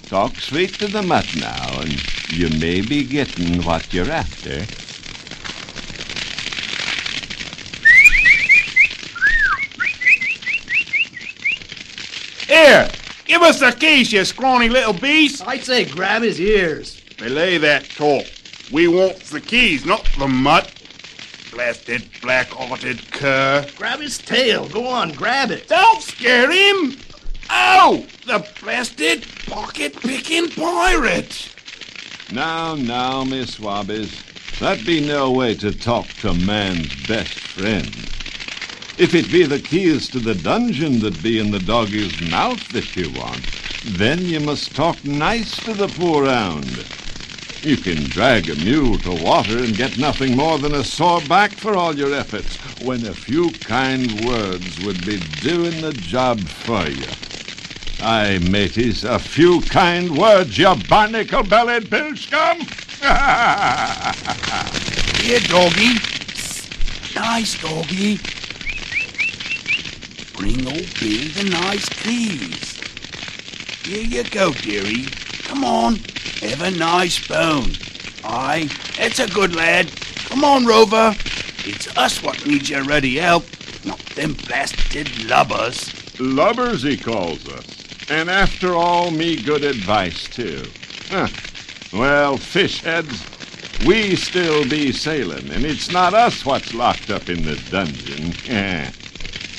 Talk 0.10 0.38
sweet 0.38 0.74
to 0.80 0.88
the 0.88 1.04
mutt 1.04 1.36
now, 1.36 1.82
and 1.82 2.32
you 2.32 2.50
may 2.60 2.82
be 2.82 3.04
getting 3.04 3.62
what 3.62 3.94
you're 3.94 4.10
after. 4.10 4.66
Here, 12.52 12.90
give 13.26 13.44
us 13.44 13.60
the 13.60 13.72
keys, 13.72 14.12
you 14.12 14.26
scrawny 14.26 14.68
little 14.68 14.94
beast. 14.94 15.48
I'd 15.48 15.64
say 15.64 15.86
grab 15.86 16.24
his 16.24 16.42
ears. 16.42 17.00
Belay 17.20 17.60
that 17.60 17.88
talk. 17.92 18.26
We 18.72 18.88
want 18.88 19.20
the 19.26 19.40
keys, 19.40 19.86
not 19.86 20.10
the 20.18 20.28
mutt. 20.28 20.74
Blasted, 21.52 22.10
black-hearted 22.24 23.12
cur. 23.12 23.64
Grab 23.76 24.00
his 24.00 24.18
tail. 24.18 24.68
Go 24.70 24.88
on, 24.88 25.12
grab 25.12 25.52
it. 25.52 25.68
Don't 25.68 26.02
scare 26.02 26.50
him. 26.50 26.98
Oh, 27.50 28.06
the 28.26 28.46
blasted 28.62 29.26
pocket-picking 29.48 30.52
pirate. 30.52 31.50
Now, 32.32 32.76
now, 32.76 33.24
Miss 33.24 33.58
Swabbies, 33.58 34.24
that 34.60 34.86
be 34.86 35.00
no 35.00 35.32
way 35.32 35.56
to 35.56 35.72
talk 35.72 36.06
to 36.20 36.34
man's 36.34 36.94
best 37.08 37.34
friend. 37.40 37.96
If 38.98 39.16
it 39.16 39.32
be 39.32 39.46
the 39.46 39.60
keys 39.60 40.10
to 40.10 40.20
the 40.20 40.36
dungeon 40.36 41.00
that 41.00 41.24
be 41.24 41.40
in 41.40 41.52
the 41.52 41.60
doggy's 41.60 42.20
mouth 42.20 42.72
that 42.74 42.96
you 42.96 43.10
want, 43.10 43.46
then 43.84 44.28
you 44.28 44.40
must 44.40 44.76
talk 44.76 45.04
nice 45.06 45.60
to 45.62 45.74
the 45.74 45.88
poor 45.88 46.26
hound. 46.26 46.86
You 47.62 47.76
can 47.76 48.04
drag 48.04 48.50
a 48.50 48.56
mule 48.56 48.98
to 49.00 49.12
water 49.22 49.58
and 49.58 49.76
get 49.76 49.98
nothing 49.98 50.38
more 50.38 50.58
than 50.58 50.76
a 50.76 50.84
sore 50.84 51.20
back 51.22 51.52
for 51.52 51.76
all 51.76 51.94
your 51.94 52.14
efforts, 52.14 52.56
when 52.82 53.06
a 53.06 53.14
few 53.14 53.52
kind 53.52 54.26
words 54.26 54.80
would 54.86 55.06
be 55.06 55.20
doing 55.42 55.82
the 55.82 55.92
job 55.92 56.40
for 56.40 56.88
you. 56.88 57.06
Aye, 58.02 58.40
mateys, 58.50 59.04
a 59.04 59.20
few 59.20 59.60
kind 59.60 60.18
words, 60.18 60.58
you 60.58 60.74
barnacle-bellied 60.88 61.90
bilge 61.90 62.28
scum! 62.28 62.60
Here, 65.20 65.42
doggy. 65.42 66.00
Nice 67.14 67.62
doggy. 67.62 68.20
Bring 70.38 70.66
old 70.66 70.94
Bill 70.98 71.28
the 71.36 71.50
nice 71.52 71.90
keys. 71.90 72.80
Here 73.84 74.06
you 74.06 74.24
go, 74.24 74.54
dearie. 74.54 75.08
Come 75.50 75.66
on, 75.66 75.96
have 76.42 76.62
a 76.62 76.70
nice 76.70 77.28
bone. 77.28 77.72
Aye, 78.24 78.70
that's 78.96 79.18
a 79.18 79.28
good 79.28 79.56
lad. 79.56 79.92
Come 80.28 80.44
on, 80.44 80.68
Rover. 80.68 81.16
It's 81.66 81.88
us 81.98 82.22
what 82.22 82.46
needs 82.46 82.70
your 82.70 82.84
ready 82.84 83.16
help, 83.16 83.46
not 83.84 83.98
them 84.16 84.34
blasted 84.34 85.26
lubbers. 85.26 85.92
Lubbers, 86.20 86.84
he 86.84 86.96
calls 86.96 87.50
us. 87.50 87.66
And 88.12 88.30
after 88.30 88.76
all, 88.76 89.10
me 89.10 89.42
good 89.42 89.64
advice, 89.64 90.26
too. 90.26 90.66
Huh. 91.10 91.30
Well, 91.92 92.38
fish 92.38 92.82
heads, 92.82 93.26
we 93.88 94.16
still 94.16 94.70
be 94.70 94.92
sailing, 94.92 95.50
and 95.50 95.66
it's 95.66 95.92
not 95.92 96.14
us 96.14 96.46
what's 96.46 96.76
locked 96.76 97.10
up 97.10 97.28
in 97.28 97.42
the 97.42 97.56
dungeon. 97.72 98.32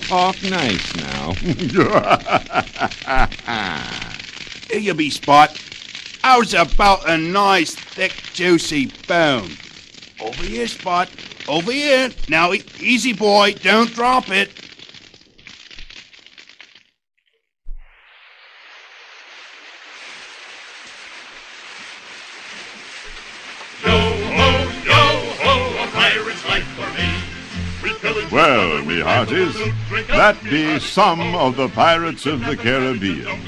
Talk 0.07 0.41
nice 0.45 0.95
now. 0.95 1.33
Here 4.71 4.81
you 4.81 4.95
be, 4.95 5.11
Spot. 5.11 5.51
How's 6.23 6.53
about 6.53 7.09
a 7.09 7.17
nice, 7.17 7.75
thick, 7.75 8.13
juicy 8.35 8.93
bone? 9.09 9.51
Over 10.21 10.43
here, 10.43 10.69
Spot. 10.69 11.11
Over 11.49 11.73
here. 11.73 12.11
Now, 12.29 12.53
e- 12.53 12.63
easy, 12.79 13.15
boy. 13.15 13.55
Don't 13.55 13.91
drop 13.93 14.29
it. 14.29 14.51
Yo 23.83 23.91
ho, 25.41 25.83
a 25.83 25.87
pirate's 25.89 26.45
life 26.47 26.69
for 26.77 26.91
me. 26.99 28.31
Well, 28.31 28.85
me 28.85 29.01
hearties, 29.01 29.57
that 30.09 30.37
be 30.45 30.79
some 30.79 31.35
of 31.35 31.57
the 31.57 31.69
pirates 31.71 32.27
of 32.27 32.45
the 32.45 32.57
Caribbean. 32.57 33.41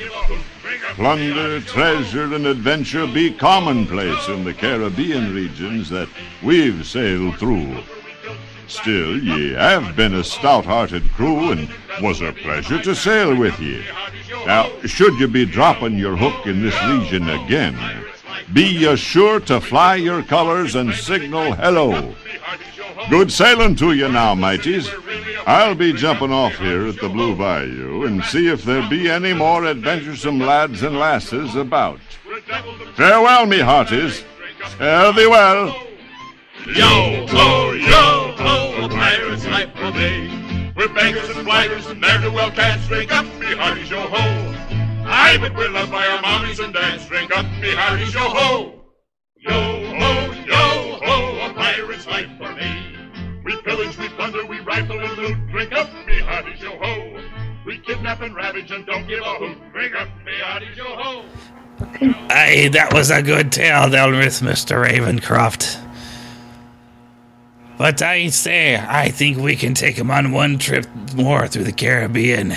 Plunder, 0.94 1.60
treasure, 1.62 2.34
and 2.34 2.46
adventure 2.46 3.06
be 3.06 3.32
commonplace 3.32 4.28
in 4.28 4.44
the 4.44 4.52
Caribbean 4.52 5.34
regions 5.34 5.88
that 5.88 6.08
we've 6.42 6.86
sailed 6.86 7.38
through. 7.38 7.82
Still, 8.68 9.18
ye 9.18 9.52
have 9.52 9.96
been 9.96 10.14
a 10.14 10.22
stout-hearted 10.22 11.10
crew, 11.12 11.52
and 11.52 11.68
was 12.02 12.20
a 12.20 12.32
pleasure 12.32 12.80
to 12.82 12.94
sail 12.94 13.34
with 13.34 13.58
ye. 13.58 13.82
Now, 14.46 14.70
should 14.84 15.18
you 15.18 15.28
be 15.28 15.46
dropping 15.46 15.96
your 15.96 16.16
hook 16.16 16.46
in 16.46 16.62
this 16.62 16.80
region 16.84 17.28
again, 17.28 17.76
be 18.52 18.64
ye 18.64 18.96
sure 18.96 19.40
to 19.40 19.60
fly 19.60 19.96
your 19.96 20.22
colors 20.22 20.74
and 20.74 20.92
signal 20.94 21.54
hello. 21.54 22.14
Good 23.12 23.30
sailing 23.30 23.76
to 23.76 23.92
you 23.92 24.08
now, 24.08 24.34
mateys. 24.34 24.88
I'll 25.46 25.74
be 25.74 25.92
jumping 25.92 26.32
off 26.32 26.54
here 26.54 26.86
at 26.86 26.98
the 26.98 27.10
Blue 27.10 27.36
Bayou 27.36 28.06
and 28.06 28.24
see 28.24 28.48
if 28.48 28.64
there 28.64 28.88
be 28.88 29.10
any 29.10 29.34
more 29.34 29.66
adventuresome 29.66 30.38
lads 30.38 30.82
and 30.82 30.98
lasses 30.98 31.54
about. 31.54 32.00
Farewell, 32.94 33.44
me 33.44 33.58
hearties. 33.58 34.24
Fare 34.78 35.12
thee 35.12 35.26
well. 35.26 35.66
Yo 36.68 37.26
ho, 37.28 37.72
yo 37.72 38.34
ho, 38.38 38.86
a 38.86 38.88
pirate's 38.88 39.46
life 39.46 39.70
for 39.74 39.92
me. 39.92 40.72
We're 40.74 40.88
bankers 40.88 41.28
and 41.36 41.46
flaggers 41.46 41.90
and 41.90 42.00
ne'er 42.00 42.18
do 42.18 42.32
well 42.32 42.50
cats. 42.50 42.88
Drink 42.88 43.12
up, 43.12 43.26
be 43.38 43.54
hearty, 43.54 43.82
yo 43.82 44.00
ho. 44.00 44.54
Aye, 45.04 45.36
but 45.38 45.54
we're 45.54 45.68
loved 45.68 45.92
by 45.92 46.06
our 46.06 46.22
mommies 46.22 46.64
and 46.64 46.72
dads. 46.72 47.06
Drink 47.08 47.30
up, 47.36 47.44
be 47.60 47.72
hearty, 47.74 48.04
yo 48.04 48.20
ho. 48.20 48.80
Yo 49.36 49.52
ho, 49.52 50.32
yo 50.46 50.98
ho, 51.04 51.50
a 51.50 51.52
pirate's 51.52 52.06
life 52.06 52.30
for 52.38 52.54
me. 52.54 52.91
We 53.44 53.60
pillage, 53.62 53.98
we 53.98 54.08
plunder, 54.10 54.46
we 54.46 54.60
rifle 54.60 55.00
and 55.00 55.18
loot. 55.18 55.36
Drink 55.48 55.72
up, 55.72 55.90
be 56.06 56.20
hearty, 56.20 56.52
yo 56.58 56.78
ho. 56.78 57.20
We 57.66 57.78
kidnap 57.78 58.20
and 58.20 58.34
ravage 58.34 58.70
and 58.70 58.86
don't 58.86 59.06
give 59.06 59.20
a 59.20 59.34
hoot. 59.34 59.58
Drink 59.72 59.94
up, 59.94 60.08
be 60.24 60.32
hearty, 60.40 60.66
yo 60.76 60.84
ho. 60.84 61.24
Aye, 62.30 62.70
that 62.72 62.92
was 62.92 63.10
a 63.10 63.22
good 63.22 63.50
tale, 63.50 63.88
Delrith, 63.88 64.42
Mr. 64.42 64.84
Ravenscroft. 64.84 65.80
But 67.78 68.00
I 68.00 68.28
say, 68.28 68.76
I 68.76 69.08
think 69.08 69.38
we 69.38 69.56
can 69.56 69.74
take 69.74 69.96
him 69.96 70.10
on 70.10 70.30
one 70.30 70.58
trip 70.58 70.86
more 71.16 71.48
through 71.48 71.64
the 71.64 71.72
Caribbean. 71.72 72.54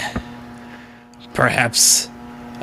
Perhaps 1.34 2.10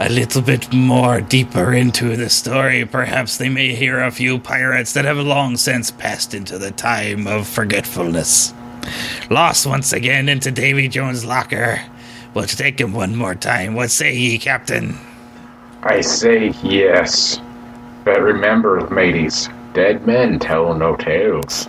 a 0.05 0.09
little 0.09 0.42
bit 0.42 0.72
more 0.72 1.20
deeper 1.20 1.72
into 1.72 2.16
the 2.16 2.28
story. 2.28 2.84
Perhaps 2.84 3.36
they 3.36 3.48
may 3.48 3.72
hear 3.72 4.00
a 4.00 4.11
few 4.11 4.36
pirates 4.36 4.94
that 4.94 5.05
have 5.05 5.18
long 5.18 5.57
since 5.57 5.92
passed 5.92 6.34
into 6.34 6.59
the 6.59 6.72
time 6.72 7.28
of 7.28 7.46
forgetfulness. 7.46 8.53
Lost 9.30 9.64
once 9.64 9.92
again 9.92 10.28
into 10.28 10.50
Davy 10.50 10.88
Jones' 10.88 11.24
locker. 11.24 11.80
We'll 12.34 12.46
take 12.46 12.80
him 12.80 12.92
one 12.92 13.14
more 13.14 13.36
time. 13.36 13.74
What 13.74 13.92
say 13.92 14.16
ye, 14.16 14.38
Captain? 14.38 14.98
I 15.84 16.00
say 16.00 16.48
yes. 16.64 17.40
But 18.05 18.20
remember, 18.20 18.88
mateys, 18.90 19.48
dead 19.72 20.05
men 20.05 20.40
tell 20.40 20.74
no 20.74 20.96
tales. 20.96 21.68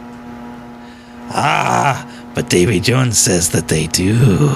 Ah, 1.30 2.10
but 2.34 2.50
Davy 2.50 2.80
Jones 2.80 3.20
says 3.20 3.52
that 3.52 3.68
they 3.68 3.86
do. 3.86 4.56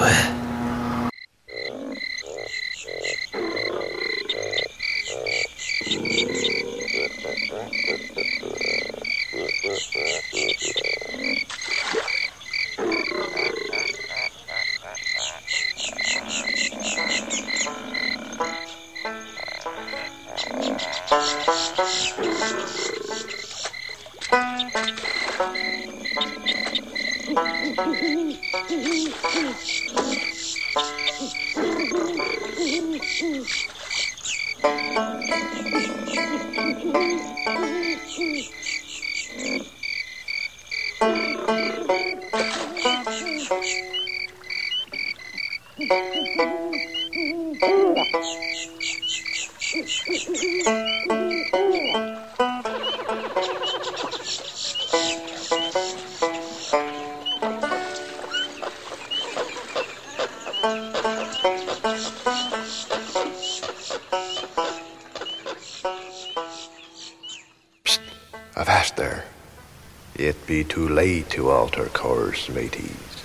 to 71.38 71.50
alter 71.50 71.84
course, 71.84 72.48
mateys, 72.48 73.22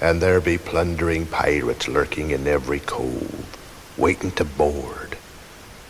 and 0.00 0.22
there 0.22 0.40
be 0.40 0.56
plundering 0.56 1.26
pirates 1.26 1.88
lurking 1.88 2.30
in 2.30 2.46
every 2.46 2.80
cove, 2.80 3.58
waiting 3.98 4.30
to 4.30 4.46
board. 4.46 5.18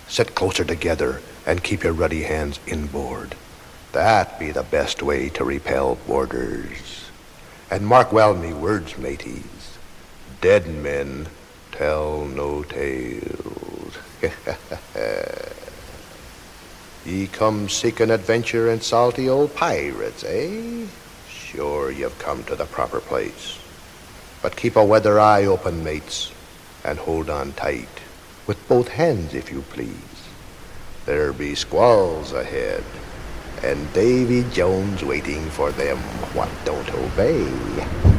Sit 0.08 0.34
closer 0.34 0.64
together 0.64 1.22
and 1.46 1.62
keep 1.62 1.84
your 1.84 1.92
ruddy 1.92 2.24
hands 2.24 2.58
inboard. 2.66 3.36
That 3.92 4.36
be 4.36 4.50
the 4.50 4.64
best 4.64 5.00
way 5.00 5.28
to 5.28 5.44
repel 5.44 5.96
boarders. 6.08 7.08
And 7.70 7.86
mark 7.86 8.12
well 8.12 8.34
me 8.34 8.52
words, 8.52 8.98
mateys. 8.98 9.78
Dead 10.40 10.66
men 10.66 11.28
tell 11.70 12.24
no 12.24 12.64
tales. 12.64 13.96
Ye 17.06 17.28
come 17.28 17.68
seek 17.68 18.00
an 18.00 18.10
adventure 18.10 18.68
in 18.68 18.80
salty 18.80 19.28
old 19.28 19.54
pirates, 19.54 20.24
eh? 20.24 20.69
Have 22.01 22.18
come 22.18 22.44
to 22.44 22.57
the 22.57 22.64
proper 22.64 23.01
place. 23.01 23.59
But 24.42 24.57
keep 24.57 24.76
a 24.76 24.84
weather 24.84 25.20
eye 25.20 25.44
open, 25.44 25.84
mates, 25.84 26.32
and 26.82 26.98
hold 26.98 27.28
on 27.28 27.53
tight, 27.53 27.88
with 28.46 28.68
both 28.68 28.88
hands, 28.88 29.34
if 29.34 29.53
you 29.53 29.62
please. 29.62 30.28
There 31.05 31.32
be 31.32 31.55
squalls 31.55 32.32
ahead, 32.32 32.84
and 33.62 33.92
Davy 33.92 34.48
Jones 34.51 35.05
waiting 35.05 35.51
for 35.51 35.72
them 35.72 35.98
what 36.32 36.48
don't 36.64 36.90
obey. 36.94 38.09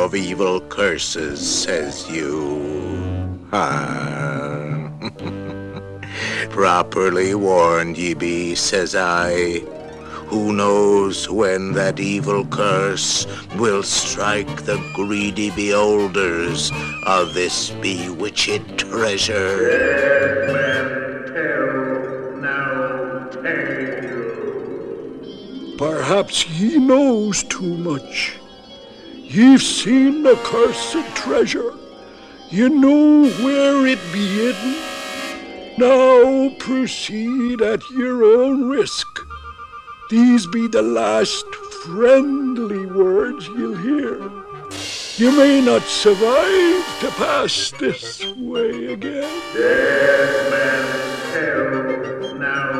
of 0.00 0.14
evil 0.14 0.60
curses, 0.62 1.62
says 1.62 2.10
you. 2.10 2.58
Properly 6.50 7.34
warned 7.34 7.98
ye 7.98 8.14
be, 8.14 8.54
says 8.54 8.94
I. 8.94 9.58
Who 10.30 10.54
knows 10.54 11.28
when 11.28 11.74
that 11.74 12.00
evil 12.00 12.46
curse 12.46 13.26
will 13.56 13.82
strike 13.82 14.64
the 14.64 14.78
greedy 14.94 15.50
beholders 15.50 16.72
of 17.06 17.34
this 17.34 17.68
bewitched 17.70 18.78
treasure? 18.78 19.99
The 30.30 30.36
cursed 30.44 31.16
treasure. 31.16 31.74
You 32.50 32.68
know 32.68 33.28
where 33.44 33.84
it 33.84 33.98
be 34.12 34.24
hidden. 34.38 34.76
Now 35.76 36.54
proceed 36.56 37.60
at 37.60 37.82
your 37.90 38.22
own 38.22 38.68
risk. 38.68 39.08
These 40.08 40.46
be 40.46 40.68
the 40.68 40.82
last 40.82 41.44
friendly 41.84 42.86
words 42.86 43.48
you'll 43.48 43.76
hear. 43.76 44.20
You 45.16 45.36
may 45.36 45.60
not 45.60 45.82
survive 45.82 46.84
to 47.00 47.10
pass 47.16 47.72
this 47.80 48.24
way 48.36 48.92
again. 48.92 49.42
Dead 49.52 50.50
man's 50.52 51.34
tale 51.34 52.34
now 52.38 52.79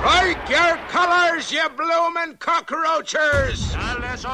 Break 0.00 0.48
your 0.48 0.78
colors, 0.88 1.52
you 1.52 1.68
bloomin' 1.76 2.38
cockroachers! 2.38 3.74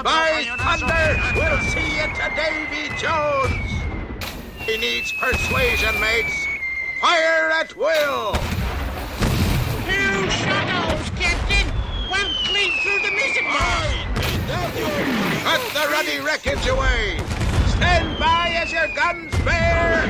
By 0.05 0.47
thunder, 0.59 1.21
we'll 1.35 1.61
see 1.73 1.97
you 1.97 2.07
to 2.07 2.31
Davy 2.37 2.95
Jones! 2.97 3.67
He 4.61 4.77
needs 4.77 5.13
persuasion, 5.19 6.01
mates. 6.01 6.47
Fire 7.01 7.51
at 7.51 7.77
will! 7.77 8.35
Two 9.87 10.31
shadows, 10.31 11.11
Captain! 11.19 11.69
One 12.11 12.31
clean 12.45 12.73
through 12.83 13.01
the 13.03 13.11
mizzen 13.11 13.47
Cut 15.43 15.61
the 15.75 15.89
ruddy 15.91 16.21
wreckage 16.21 16.69
away! 16.69 17.19
Stand 17.67 18.21
by 18.21 18.51
as 18.55 18.71
your 18.71 18.87
guns 18.95 19.37
bear! 19.45 20.07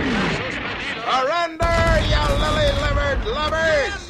Surrender, 1.03 2.03
you 2.11 2.21
lily-livered 2.45 3.25
lovers! 3.25 4.06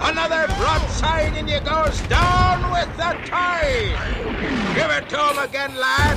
Another 0.00 0.46
broadside 0.58 1.32
and 1.36 1.48
you 1.48 1.60
goes 1.60 2.00
down 2.02 2.70
with 2.70 2.90
the 2.96 3.16
tide! 3.26 3.96
Give 4.74 4.90
it 4.90 5.08
to 5.08 5.20
'em 5.20 5.38
again, 5.38 5.74
lad! 5.76 6.16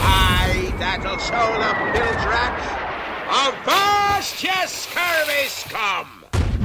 Aye, 0.00 0.72
that'll 0.78 1.18
show 1.18 1.48
the 1.56 1.72
bilge 1.92 2.24
rats! 2.28 2.66
Avast, 3.26 4.42
ye 4.44 4.50
scurvy 4.66 5.48
scum! 5.48 6.06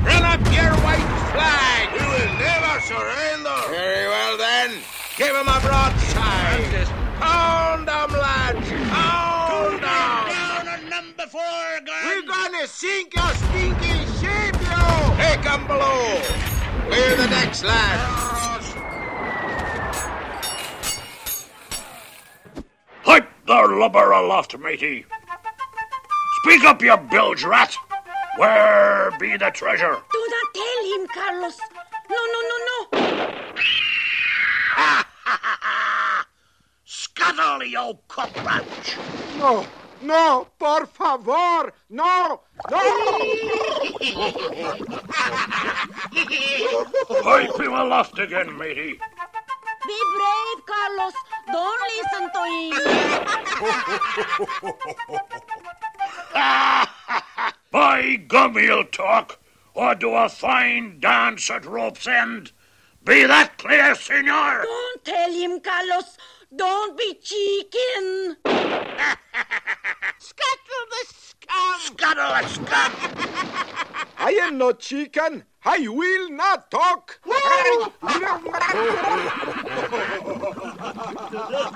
Run 0.03 0.23
up 0.23 0.41
your 0.53 0.73
white 0.83 1.11
flag! 1.31 1.93
We 1.93 2.05
will 2.05 2.33
never 2.37 2.81
surrender! 2.81 3.59
Very 3.69 4.07
well 4.07 4.37
then, 4.37 4.71
give 5.17 5.35
'em 5.35 5.47
a 5.47 5.59
broadside! 5.61 6.71
Just... 6.71 6.91
Pound 7.19 7.89
'em, 7.89 8.11
lads! 8.11 8.69
Pound 8.91 9.73
'em! 9.75 9.81
Down 9.83 10.67
on 10.67 10.89
number 10.89 11.27
four, 11.27 11.79
gun! 11.85 12.03
We're 12.05 12.27
gonna 12.27 12.67
sink 12.67 13.15
your 13.15 13.33
stinky 13.33 14.05
ship, 14.19 14.55
you! 14.61 15.15
Take 15.17 15.45
'em 15.45 15.65
below! 15.67 16.48
Clear 16.89 17.15
the 17.17 17.27
decks, 17.27 17.63
lads! 17.63 18.73
Pipe 23.03 23.29
the 23.45 23.53
lubber 23.53 24.09
aloft, 24.09 24.57
matey. 24.57 25.05
Speak 26.41 26.63
up, 26.63 26.81
you 26.81 26.97
bilge 27.11 27.43
rat. 27.43 27.75
Where 28.37 29.11
be 29.19 29.37
the 29.37 29.51
treasure? 29.51 29.97
Do 30.11 30.27
not 30.31 30.53
tell 30.55 30.99
him, 30.99 31.05
Carlos. 31.13 31.59
No, 32.09 32.17
no, 32.33 32.41
no, 32.49 32.57
no. 32.65 32.75
Scuttle, 36.85 37.63
you 37.65 37.99
cockroach! 38.07 38.97
No, 39.37 39.63
no, 40.01 40.47
por 40.57 40.85
favor, 40.87 41.73
no, 41.89 42.41
no! 42.69 42.81
Pipe 47.21 47.59
him 47.59 47.73
aloft 47.73 48.19
again, 48.19 48.57
matey. 48.57 48.99
Be 49.87 49.99
brave, 50.15 50.65
Carlos. 50.65 51.13
Don't 51.51 51.81
listen 51.97 52.29
to 52.33 52.43
him. 52.55 52.73
By 57.71 58.15
gum, 58.27 58.57
he'll 58.57 58.85
talk, 58.85 59.39
or 59.73 59.95
do 59.95 60.13
a 60.13 60.29
fine 60.29 60.99
dance 60.99 61.49
at 61.49 61.65
rope's 61.65 62.07
end. 62.07 62.51
Be 63.03 63.25
that 63.25 63.57
clear, 63.57 63.95
senor? 63.95 64.63
Don't 64.63 65.05
tell 65.05 65.31
him, 65.31 65.59
Carlos. 65.61 66.17
Don't 66.55 66.97
be 66.97 67.13
cheekin'. 67.13 68.37
Scuttle 70.17 70.85
the 70.89 71.05
scum! 71.07 71.79
Scuttle 71.79 72.33
the 72.41 72.47
scum! 72.47 72.91
I 74.17 74.31
am 74.41 74.57
no 74.57 74.71
chicken. 74.73 75.43
I 75.63 75.87
will 75.87 76.29
not 76.31 76.71
talk. 76.71 77.19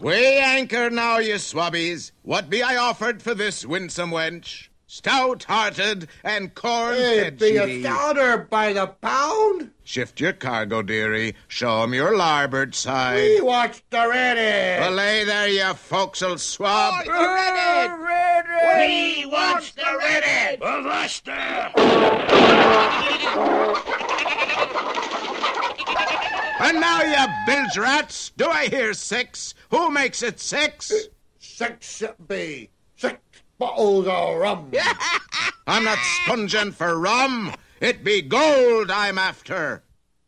We 0.00 0.38
anchor 0.38 0.90
now, 0.90 1.18
ye 1.18 1.34
swabbies. 1.34 2.10
What 2.22 2.50
be 2.50 2.60
I 2.60 2.74
offered 2.76 3.22
for 3.22 3.34
this 3.34 3.64
winsome 3.64 4.10
wench? 4.10 4.66
Stout-hearted 4.88 6.08
and 6.24 6.52
corn-fed 6.56 7.38
be 7.38 7.50
she 7.50 7.56
a 7.56 7.66
be. 7.66 7.82
stouter 7.82 8.48
by 8.50 8.72
the 8.72 8.88
pound. 8.88 9.70
Shift 9.92 10.20
your 10.20 10.32
cargo, 10.32 10.80
dearie. 10.80 11.34
Show 11.48 11.82
'em 11.82 11.92
your 11.92 12.16
larboard 12.16 12.74
side. 12.74 13.16
We 13.18 13.42
watched 13.42 13.90
the 13.90 14.08
ready. 14.08 14.90
Lay 14.90 15.24
there, 15.24 15.48
you 15.48 15.74
forecastle 15.74 16.38
swab. 16.38 16.94
We 17.04 17.10
watch 19.26 19.74
the 19.74 19.82
Reddit! 19.82 20.62
Avast 20.62 21.26
there! 21.26 21.72
And 26.58 26.80
now, 26.80 27.02
you 27.02 27.26
bilge 27.44 27.76
rats, 27.76 28.32
do 28.34 28.48
I 28.48 28.68
hear 28.68 28.94
six? 28.94 29.52
Who 29.68 29.90
makes 29.90 30.22
it 30.22 30.40
six? 30.40 30.90
Six 31.38 32.00
it 32.00 32.16
be. 32.26 32.70
Six 32.96 33.18
bottles 33.58 34.06
of 34.06 34.36
rum. 34.38 34.72
I'm 35.66 35.84
not 35.84 35.98
sponging 36.24 36.72
for 36.72 36.98
rum. 36.98 37.54
It 37.82 38.04
be 38.04 38.22
gold 38.22 38.92
I'm 38.92 39.18
after. 39.18 39.82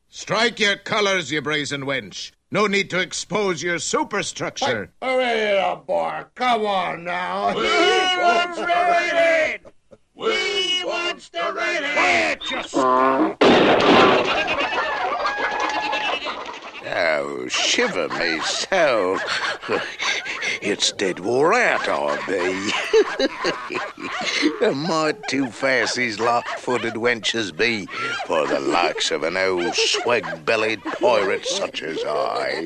Strike 0.09 0.59
your 0.59 0.75
colors, 0.75 1.31
you 1.31 1.41
brazen 1.41 1.83
wench. 1.83 2.33
No 2.51 2.67
need 2.67 2.91
to 2.91 2.99
expose 2.99 3.63
your 3.63 3.79
superstructure. 3.79 4.91
Hurry 5.01 5.57
up, 5.59 5.87
boy. 5.87 6.25
Come 6.35 6.67
on 6.67 7.05
now. 7.05 7.55
We 7.55 7.63
watch 7.63 8.57
the 8.57 8.63
Reddit! 8.65 9.61
We 10.17 10.83
watch 10.85 11.31
the 11.31 11.39
Reddit! 11.39 12.41
Oh, 16.97 17.49
shiver 17.49 18.09
me 18.09 18.39
soul. 18.41 19.19
It's 20.63 20.93
dead 20.93 21.19
wore 21.19 21.53
out, 21.53 21.89
I 21.89 22.17
be. 24.61 24.75
Might 24.75 25.27
too 25.27 25.49
fast 25.49 25.97
these 25.97 26.21
lock-footed 26.21 26.95
wenches 26.95 27.57
be 27.57 27.87
for 28.27 28.47
the 28.47 28.61
likes 28.61 29.11
of 29.11 29.25
an 29.25 29.37
old 29.37 29.75
swag-bellied 29.75 30.85
pirate 30.85 31.47
such 31.47 31.83
as 31.83 31.99
I. 32.07 32.63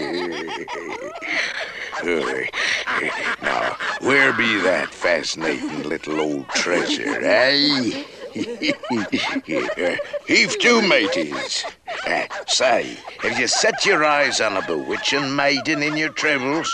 Now, 3.42 3.78
where 4.00 4.34
be 4.34 4.60
that 4.60 4.90
fascinating 4.90 5.84
little 5.84 6.20
old 6.20 6.48
treasure, 6.50 7.18
eh? 7.22 8.04
Heave 10.26 10.58
to, 10.58 10.82
mateys. 10.82 11.64
Uh, 12.06 12.26
say, 12.46 12.96
have 13.20 13.38
you 13.38 13.46
set 13.46 13.84
your 13.84 14.04
eyes 14.04 14.40
on 14.40 14.56
a 14.56 14.66
bewitching 14.66 15.34
maiden 15.34 15.82
in 15.82 15.96
your 15.96 16.10
travels? 16.10 16.70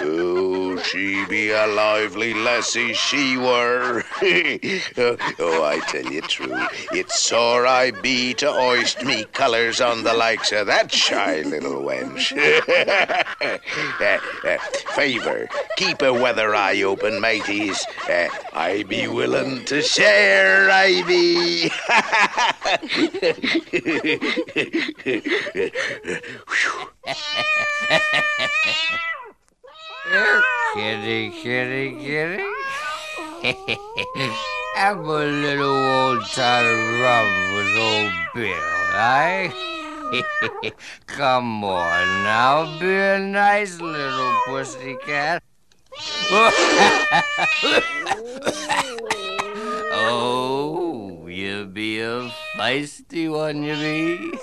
Oh, 0.00 0.76
she 0.76 1.24
be 1.26 1.50
a 1.50 1.66
lively 1.66 2.34
lassie, 2.34 2.92
she 2.92 3.36
were. 3.36 4.04
oh, 4.22 5.16
oh, 5.38 5.64
I 5.64 5.80
tell 5.88 6.04
you 6.04 6.20
true, 6.22 6.66
it's 6.92 7.20
sore 7.20 7.66
I 7.66 7.90
be 7.90 8.34
to 8.34 8.52
hoist 8.52 9.04
me 9.04 9.24
colours 9.32 9.80
on 9.80 10.04
the 10.04 10.12
likes 10.12 10.52
of 10.52 10.66
that 10.66 10.92
shy 10.92 11.42
little 11.42 11.82
wench. 11.82 12.32
uh, 14.00 14.48
uh, 14.48 14.58
favor, 14.92 15.48
keep 15.76 16.02
a 16.02 16.12
weather 16.12 16.54
eye 16.54 16.82
open, 16.82 17.20
mateys. 17.20 17.84
Uh, 18.08 18.28
I 18.52 18.82
be 18.84 19.08
willing 19.08 19.64
to 19.66 19.82
share, 19.82 20.70
I 20.70 21.02
be. 21.06 21.70
Kitty, 30.06 31.30
kitty, 31.30 31.96
kitty. 31.98 32.44
Have 34.76 34.98
a 34.98 35.24
little 35.24 35.74
old 35.74 36.24
time 36.26 37.00
rum 37.00 37.26
with 37.54 37.76
old 37.76 38.12
Bill, 38.34 38.54
eh? 38.94 39.50
Come 41.06 41.64
on 41.64 42.22
now, 42.22 42.78
be 42.78 42.94
a 42.94 43.18
nice 43.18 43.80
little 43.80 44.32
pussycat. 44.46 45.42
oh, 49.90 51.26
you 51.26 51.66
be 51.66 51.98
a 52.00 52.30
feisty 52.56 53.28
one, 53.28 53.64
you 53.64 53.74
be. 53.74 54.38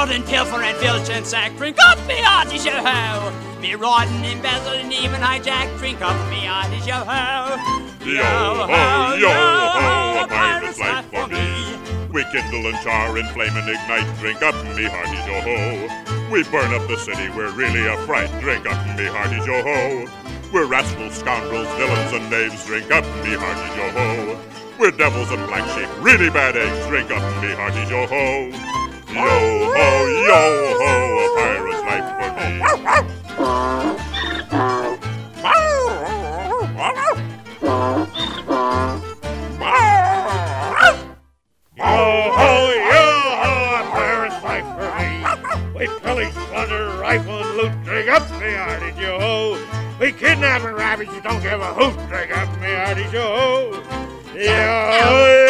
And 0.00 0.24
pilfer 0.24 0.62
and 0.62 0.76
filch 0.78 1.10
and 1.10 1.26
sack. 1.26 1.54
Drink 1.56 1.76
up, 1.86 1.98
me 2.08 2.16
hearties, 2.16 2.64
yo 2.64 2.72
ho. 2.72 3.30
Me 3.60 3.74
ride 3.74 4.08
and 4.08 4.24
embezzle 4.24 4.72
and 4.72 4.90
even 4.90 5.20
hijack. 5.20 5.68
Drink 5.78 6.00
up, 6.00 6.16
me 6.30 6.40
hearties, 6.40 6.86
yo 6.86 6.94
ho. 6.94 7.60
Yo 8.02 8.24
ho, 8.24 9.14
yo 9.14 9.28
ho, 9.28 10.24
a 10.24 10.26
pirate's 10.26 10.80
life 10.80 11.04
for 11.12 11.28
me. 11.28 11.76
We 12.10 12.24
kindle 12.32 12.66
and 12.66 12.80
char 12.82 13.14
and 13.18 13.28
flame 13.28 13.54
and 13.54 13.68
ignite. 13.68 14.08
Drink 14.18 14.42
up, 14.42 14.54
me 14.74 14.88
hearties, 14.88 15.26
yo 15.28 15.36
ho. 15.44 16.32
We 16.32 16.42
burn 16.44 16.72
up 16.72 16.88
the 16.88 16.96
city, 16.96 17.28
we're 17.36 17.52
really 17.52 17.86
a 17.86 17.96
fright. 18.06 18.32
Drink 18.40 18.66
up, 18.66 18.80
me 18.96 19.04
hearties, 19.04 19.46
yo 19.46 19.62
ho. 19.62 20.10
We're 20.50 20.66
rascals, 20.66 21.12
scoundrels, 21.12 21.68
villains, 21.76 22.12
and 22.14 22.28
knaves. 22.30 22.64
Drink 22.64 22.90
up, 22.90 23.04
me 23.22 23.36
hearties, 23.36 23.76
yo 23.76 23.86
ho. 23.92 24.40
We're 24.78 24.92
devils 24.92 25.30
and 25.30 25.46
black 25.46 25.68
sheep, 25.76 25.88
really 26.02 26.30
bad 26.30 26.56
eggs. 26.56 26.86
Drink 26.88 27.10
up, 27.10 27.22
me 27.42 27.52
hearties, 27.52 27.90
yo 27.90 28.06
ho. 28.06 28.79
Yo 29.12 29.16
ho, 29.16 30.06
yo 30.20 30.40
ho, 30.78 30.90
a 31.20 31.32
pirate's 31.42 31.82
life 31.82 32.08
for 32.14 32.30
me. 32.38 32.60
We 49.98 50.12
kidnap 50.12 50.62
and 50.62 50.76
ravage, 50.76 51.08
you 51.08 51.20
don't 51.20 51.42
give 51.42 51.60
a 51.60 51.74
hoot. 51.74 51.94
Drink 52.08 52.36
up, 52.36 52.48
me 52.60 52.68
hearties, 52.68 53.12
yo. 53.12 53.82
Yo 54.34 54.40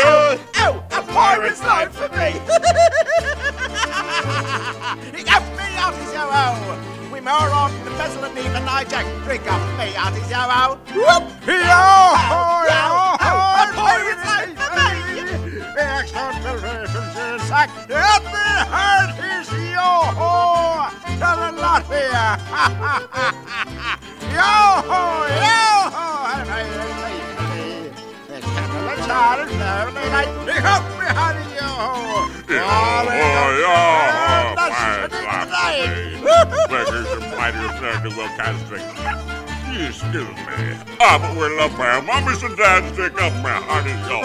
yo 0.02 0.49
pirate's 1.12 1.62
life 1.62 1.92
for 1.92 2.08
me! 2.16 2.40
Up 5.30 5.44
me, 5.56 5.66
arties, 5.78 6.12
yo 6.12 6.26
ho! 6.26 7.12
We 7.12 7.20
moor 7.20 7.50
on 7.54 7.72
the 7.84 7.90
vessel 7.90 8.24
and 8.24 8.36
even 8.36 8.64
hijack. 8.64 9.06
Drink 9.24 9.50
up 9.50 9.60
me, 9.78 9.94
arties, 9.94 10.28
yo 10.28 10.38
ho! 10.38 10.76
Whoop! 10.92 11.22
Yo 11.46 11.54
yo! 11.54 12.84
Pirate's 13.78 14.24
life 14.26 14.52
for 14.58 14.70
me! 14.76 14.88
The 15.74 15.82
extra 15.98 16.32
filtrations 16.42 17.14
in 17.22 17.38
sack. 17.46 17.70
Up 17.88 18.24
me, 18.24 18.46
hearties, 18.74 19.48
yo 19.70 19.88
ho! 20.18 20.32
Tell 21.20 21.38
a 21.38 21.52
lot 21.62 21.82
here! 21.86 22.36
Yo 24.34 24.50
ho, 24.90 25.00
yo 25.46 25.60
ho! 25.94 27.19
Char 29.10 29.38
lonely 29.38 30.58
up 30.74 30.84
me, 30.98 31.06
hearties, 31.18 31.52
yo 31.58 31.66
ho! 31.66 32.30
Yo 32.48 32.62
ho, 32.62 33.42
yo 33.64 33.76
ho, 34.18 34.54
pirate's 34.54 35.18
life 35.26 35.50
for 35.50 35.58
me. 35.58 36.20
Excuse 39.86 40.34
me. 40.46 40.58
Ah, 41.00 41.18
but 41.20 41.36
we're 41.36 41.56
love 41.58 41.76
bear. 41.76 42.00
Mommies 42.02 42.42
and 42.46 42.56
dads, 42.56 42.94
drink 42.94 43.20
up, 43.20 43.32
my 43.42 43.50
hearties, 43.68 44.02
yo. 44.06 44.20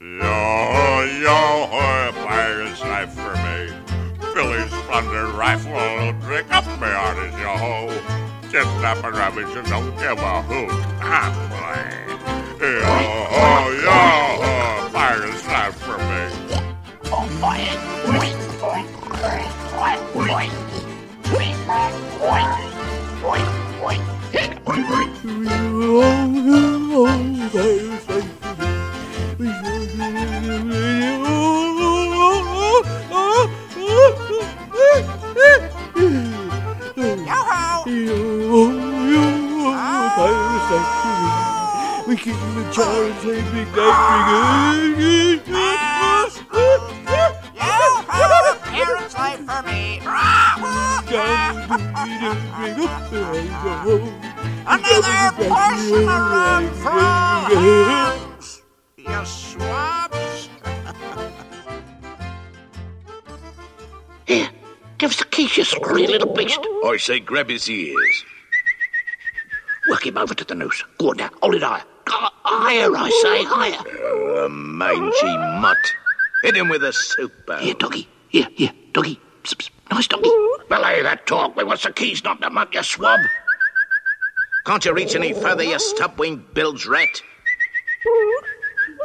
Yo 0.00 0.42
yo 1.22 1.38
pirate's 2.26 2.80
life 2.82 3.12
for 3.12 3.34
me. 3.44 3.58
Pillage, 4.34 4.72
plunder, 4.88 5.26
rifle, 5.28 6.12
drink 6.26 6.50
up, 6.50 6.66
my 6.80 6.90
hearties, 6.90 7.38
yo 7.38 7.52
ho. 7.64 7.74
Kidnap 8.50 9.04
and 9.04 9.16
ravage 9.16 9.56
and 9.56 9.66
don't 9.68 9.94
give 9.96 10.18
a 10.18 10.42
hoot. 10.42 10.70
Ah, 11.00 11.30
boy. 11.48 12.21
Yo 12.62 12.68
ho, 12.68 13.72
yo 13.74 14.21
say 67.12 67.20
grab 67.20 67.50
his 67.50 67.68
ears. 67.68 68.24
Work 69.88 70.06
him 70.06 70.16
over 70.16 70.34
to 70.34 70.44
the 70.44 70.54
noose. 70.54 70.82
Go 70.98 71.10
on 71.10 71.18
now, 71.18 71.30
hold 71.42 71.54
it 71.54 71.62
higher. 71.62 71.84
Hi- 72.06 72.30
Higher, 72.44 72.90
I 72.94 73.10
say, 73.22 73.44
higher. 73.44 73.82
Oh, 74.02 74.44
a 74.46 74.48
mangy 74.48 75.36
mutt. 75.60 75.94
Hit 76.42 76.56
him 76.56 76.68
with 76.68 76.82
a 76.84 76.92
soup 76.92 77.46
bowl. 77.46 77.58
Here, 77.58 77.74
doggy. 77.74 78.08
Here, 78.28 78.48
here, 78.54 78.72
doggy. 78.92 79.20
Psst, 79.42 79.56
psst. 79.56 79.70
Nice 79.90 80.06
doggy. 80.06 80.30
Belay 80.68 81.02
that 81.02 81.26
talk. 81.26 81.56
We 81.56 81.64
want 81.64 81.82
the 81.82 81.92
keys, 81.92 82.24
not 82.24 82.40
the 82.40 82.50
mutt, 82.50 82.72
you 82.74 82.82
swab. 82.82 83.20
Can't 84.64 84.84
you 84.84 84.94
reach 84.94 85.14
any 85.14 85.32
further, 85.34 85.64
you 85.64 85.78
stub-winged 85.78 86.54
bilge 86.54 86.86
rat? 86.86 87.20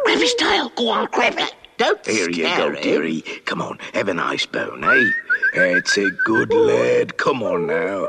Grab 0.06 0.20
his 0.20 0.34
tail. 0.36 0.70
Go 0.76 0.90
on, 0.90 1.08
grab 1.12 1.36
it. 1.38 1.54
Don't 1.78 2.06
Here 2.06 2.30
you 2.30 2.44
go, 2.44 2.74
dearie. 2.74 3.22
Come 3.46 3.62
on, 3.62 3.80
have 3.94 4.08
a 4.08 4.14
nice 4.14 4.46
bone, 4.46 4.84
eh? 4.84 5.12
That's 5.54 5.98
a 5.98 6.10
good 6.26 6.54
lad. 6.54 7.18
Come 7.18 7.44
on 7.44 7.68
now. 7.68 8.08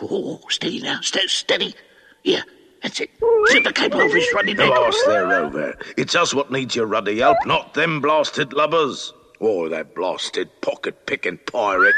Oh, 0.00 0.40
steady 0.48 0.80
now. 0.80 1.00
Ste- 1.00 1.28
steady. 1.28 1.74
Yeah, 2.22 2.42
that's 2.82 3.00
it. 3.00 3.10
Slip 3.46 3.64
the 3.64 3.72
cable 3.72 4.00
over 4.00 4.16
his 4.16 4.32
ruddy 4.34 4.54
neck. 4.54 4.68
Blast 4.68 4.98
there, 5.06 5.26
Rover. 5.26 5.76
It's 5.96 6.14
us 6.14 6.34
what 6.34 6.50
needs 6.50 6.74
your 6.74 6.86
ruddy 6.86 7.20
help, 7.20 7.38
not 7.46 7.74
them 7.74 8.00
blasted 8.00 8.52
lubbers. 8.52 9.12
Or 9.40 9.68
that 9.68 9.94
blasted 9.94 10.48
pocket-picking 10.62 11.38
pirate. 11.46 11.94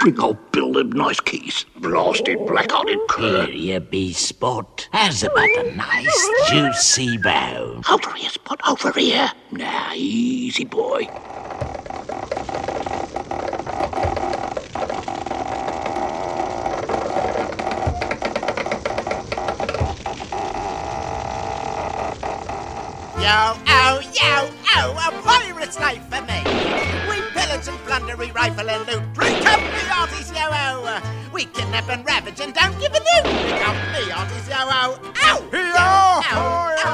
Bring 0.00 0.18
old 0.20 0.52
Bill 0.52 0.72
them 0.72 0.92
nice 0.92 1.20
keys. 1.20 1.66
Blasted 1.76 2.38
black-hearted 2.46 2.98
cur. 3.08 3.46
Here 3.46 3.54
you 3.54 3.80
be, 3.80 4.12
Spot. 4.12 4.88
How's 4.92 5.22
about 5.22 5.48
a 5.58 5.72
nice 5.76 6.30
juicy 6.48 7.18
bone? 7.18 7.82
Over 7.90 8.12
here, 8.12 8.30
Spot, 8.30 8.60
over 8.68 8.92
here. 8.92 9.30
Now, 9.50 9.92
easy, 9.94 10.64
boy. 10.64 11.08
Yo, 23.24 23.30
oh, 23.30 24.00
yo, 24.12 24.50
oh, 24.76 24.92
a 25.00 25.10
pirate's 25.22 25.80
life 25.80 26.04
for 26.10 26.20
me. 26.28 26.44
We 27.08 27.22
pillage 27.32 27.66
and 27.66 27.78
plunder, 27.86 28.18
we 28.18 28.30
rifle 28.32 28.68
and 28.68 28.86
loot. 28.86 29.00
Drink 29.14 29.46
up 29.46 29.60
me 29.60 29.80
arties, 29.88 30.28
yo, 30.30 30.44
oh. 30.52 31.00
We 31.32 31.46
kidnap 31.46 31.88
and 31.88 32.04
ravage 32.04 32.38
and 32.42 32.52
don't 32.52 32.78
give 32.78 32.92
a 32.92 32.98
loot. 33.00 33.24
Drink 33.24 33.66
up 33.66 33.76
me 33.96 34.12
arties, 34.12 34.46
yo, 34.46 34.56
oh. 34.60 35.00
Ow! 35.24 35.40
Yo, 35.40 35.58
oh, 35.58 36.22
oh, 36.32 36.76
oh, 36.84 36.93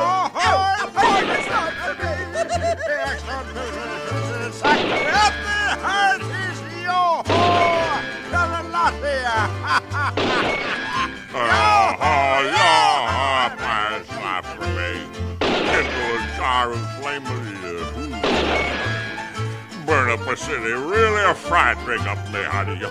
city, 20.50 20.72
really 20.72 21.22
a 21.24 21.34
fright 21.34 21.76
ring 21.86 22.00
up 22.00 22.18
me, 22.30 22.42
honey. 22.42 22.80
you. 22.80 22.90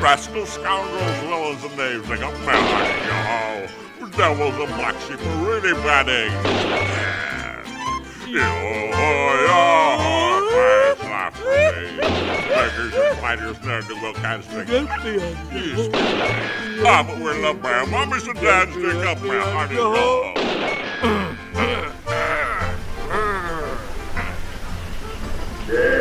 Rascals, 0.00 0.48
scoundrels, 0.50 1.18
villains, 1.20 1.62
and 1.64 1.76
knaves 1.76 2.08
ring 2.08 2.22
up 2.22 2.32
me, 2.40 2.46
honey. 2.48 3.68
you. 4.00 4.08
Devils 4.16 4.54
and 4.54 4.74
black 4.74 4.96
sheep 5.02 5.20
are 5.20 5.44
really 5.44 5.72
bad 5.82 6.08
eggs. 6.08 6.34
Yeah, 8.28 8.50
oh, 8.64 9.46
yeah, 9.46 10.98
pirate's 10.98 11.38
for 11.38 11.54
me. 11.72 11.86
Beggars 12.48 12.94
and 12.94 13.18
fighters, 13.18 13.58
ne'er 13.62 13.82
do 13.82 13.94
well 14.02 14.14
kinds 14.14 14.46
of 14.46 14.52
things. 14.66 14.88
Yes. 15.52 15.88
Ah, 16.86 17.02
but 17.06 17.18
we're 17.20 17.40
loved 17.40 17.62
by 17.62 17.72
our 17.72 17.86
mommies 17.86 18.28
and 18.28 18.40
dads. 18.40 18.72
Drink 18.72 19.06
up, 19.06 19.22
my 19.22 19.38
honey. 19.38 19.76
Oh. 19.78 20.34
Dead 25.66 25.93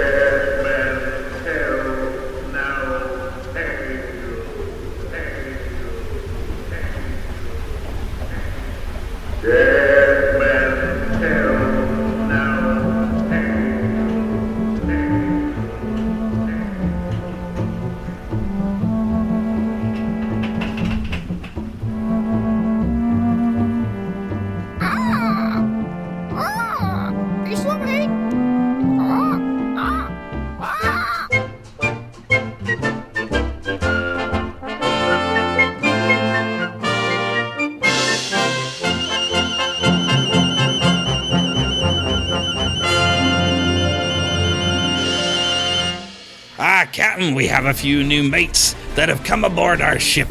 we 47.43 47.49
have 47.49 47.65
a 47.65 47.73
few 47.73 48.05
new 48.05 48.23
mates 48.23 48.73
that 48.95 49.09
have 49.09 49.21
come 49.25 49.43
aboard 49.43 49.81
our 49.81 49.99
ship. 49.99 50.29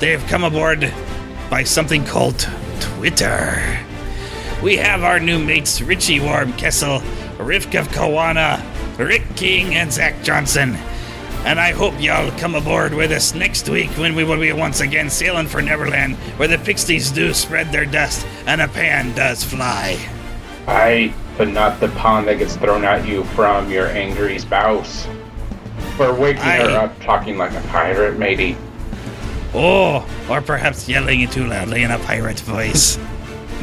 They 0.00 0.10
have 0.10 0.26
come 0.26 0.44
aboard 0.44 0.92
by 1.48 1.64
something 1.64 2.04
called 2.04 2.46
Twitter. 2.78 3.82
We 4.62 4.76
have 4.76 5.02
our 5.02 5.18
new 5.18 5.42
mates 5.42 5.80
Richie 5.80 6.20
Warm 6.20 6.52
Kessel, 6.52 6.98
Rivka 7.38 7.84
Kawana, 7.84 8.62
Rick 8.98 9.34
King, 9.34 9.74
and 9.74 9.90
Zach 9.90 10.22
Johnson. 10.22 10.76
And 11.46 11.58
I 11.58 11.72
hope 11.72 11.98
y'all 11.98 12.30
come 12.32 12.54
aboard 12.54 12.92
with 12.92 13.12
us 13.12 13.34
next 13.34 13.70
week 13.70 13.88
when 13.92 14.14
we 14.14 14.22
will 14.22 14.38
be 14.38 14.52
once 14.52 14.80
again 14.80 15.08
sailing 15.08 15.46
for 15.46 15.62
Neverland, 15.62 16.16
where 16.36 16.48
the 16.48 16.58
pixies 16.58 17.10
do 17.10 17.32
spread 17.32 17.72
their 17.72 17.86
dust 17.86 18.26
and 18.44 18.60
a 18.60 18.68
pan 18.68 19.14
does 19.14 19.42
fly. 19.42 19.98
Aye, 20.66 21.14
but 21.38 21.48
not 21.48 21.80
the 21.80 21.88
pond 21.88 22.28
that 22.28 22.36
gets 22.36 22.56
thrown 22.56 22.84
at 22.84 23.08
you 23.08 23.24
from 23.24 23.70
your 23.70 23.86
angry 23.86 24.38
spouse. 24.38 25.08
For 26.00 26.14
waking 26.14 26.40
her 26.44 26.70
Aye. 26.70 26.84
up 26.84 26.98
talking 27.02 27.36
like 27.36 27.52
a 27.52 27.60
pirate, 27.68 28.18
maybe. 28.18 28.56
Oh, 29.52 30.08
or 30.30 30.40
perhaps 30.40 30.88
yelling 30.88 31.28
too 31.28 31.46
loudly 31.46 31.82
in 31.82 31.90
a 31.90 31.98
pirate 31.98 32.40
voice. 32.40 32.96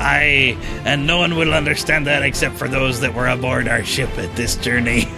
I 0.00 0.58
and 0.84 1.06
no 1.06 1.18
one 1.18 1.36
will 1.36 1.54
understand 1.54 2.08
that 2.08 2.24
except 2.24 2.56
for 2.56 2.66
those 2.66 2.98
that 3.02 3.14
were 3.14 3.28
aboard 3.28 3.68
our 3.68 3.84
ship 3.84 4.10
at 4.18 4.34
this 4.34 4.56
journey. 4.56 5.04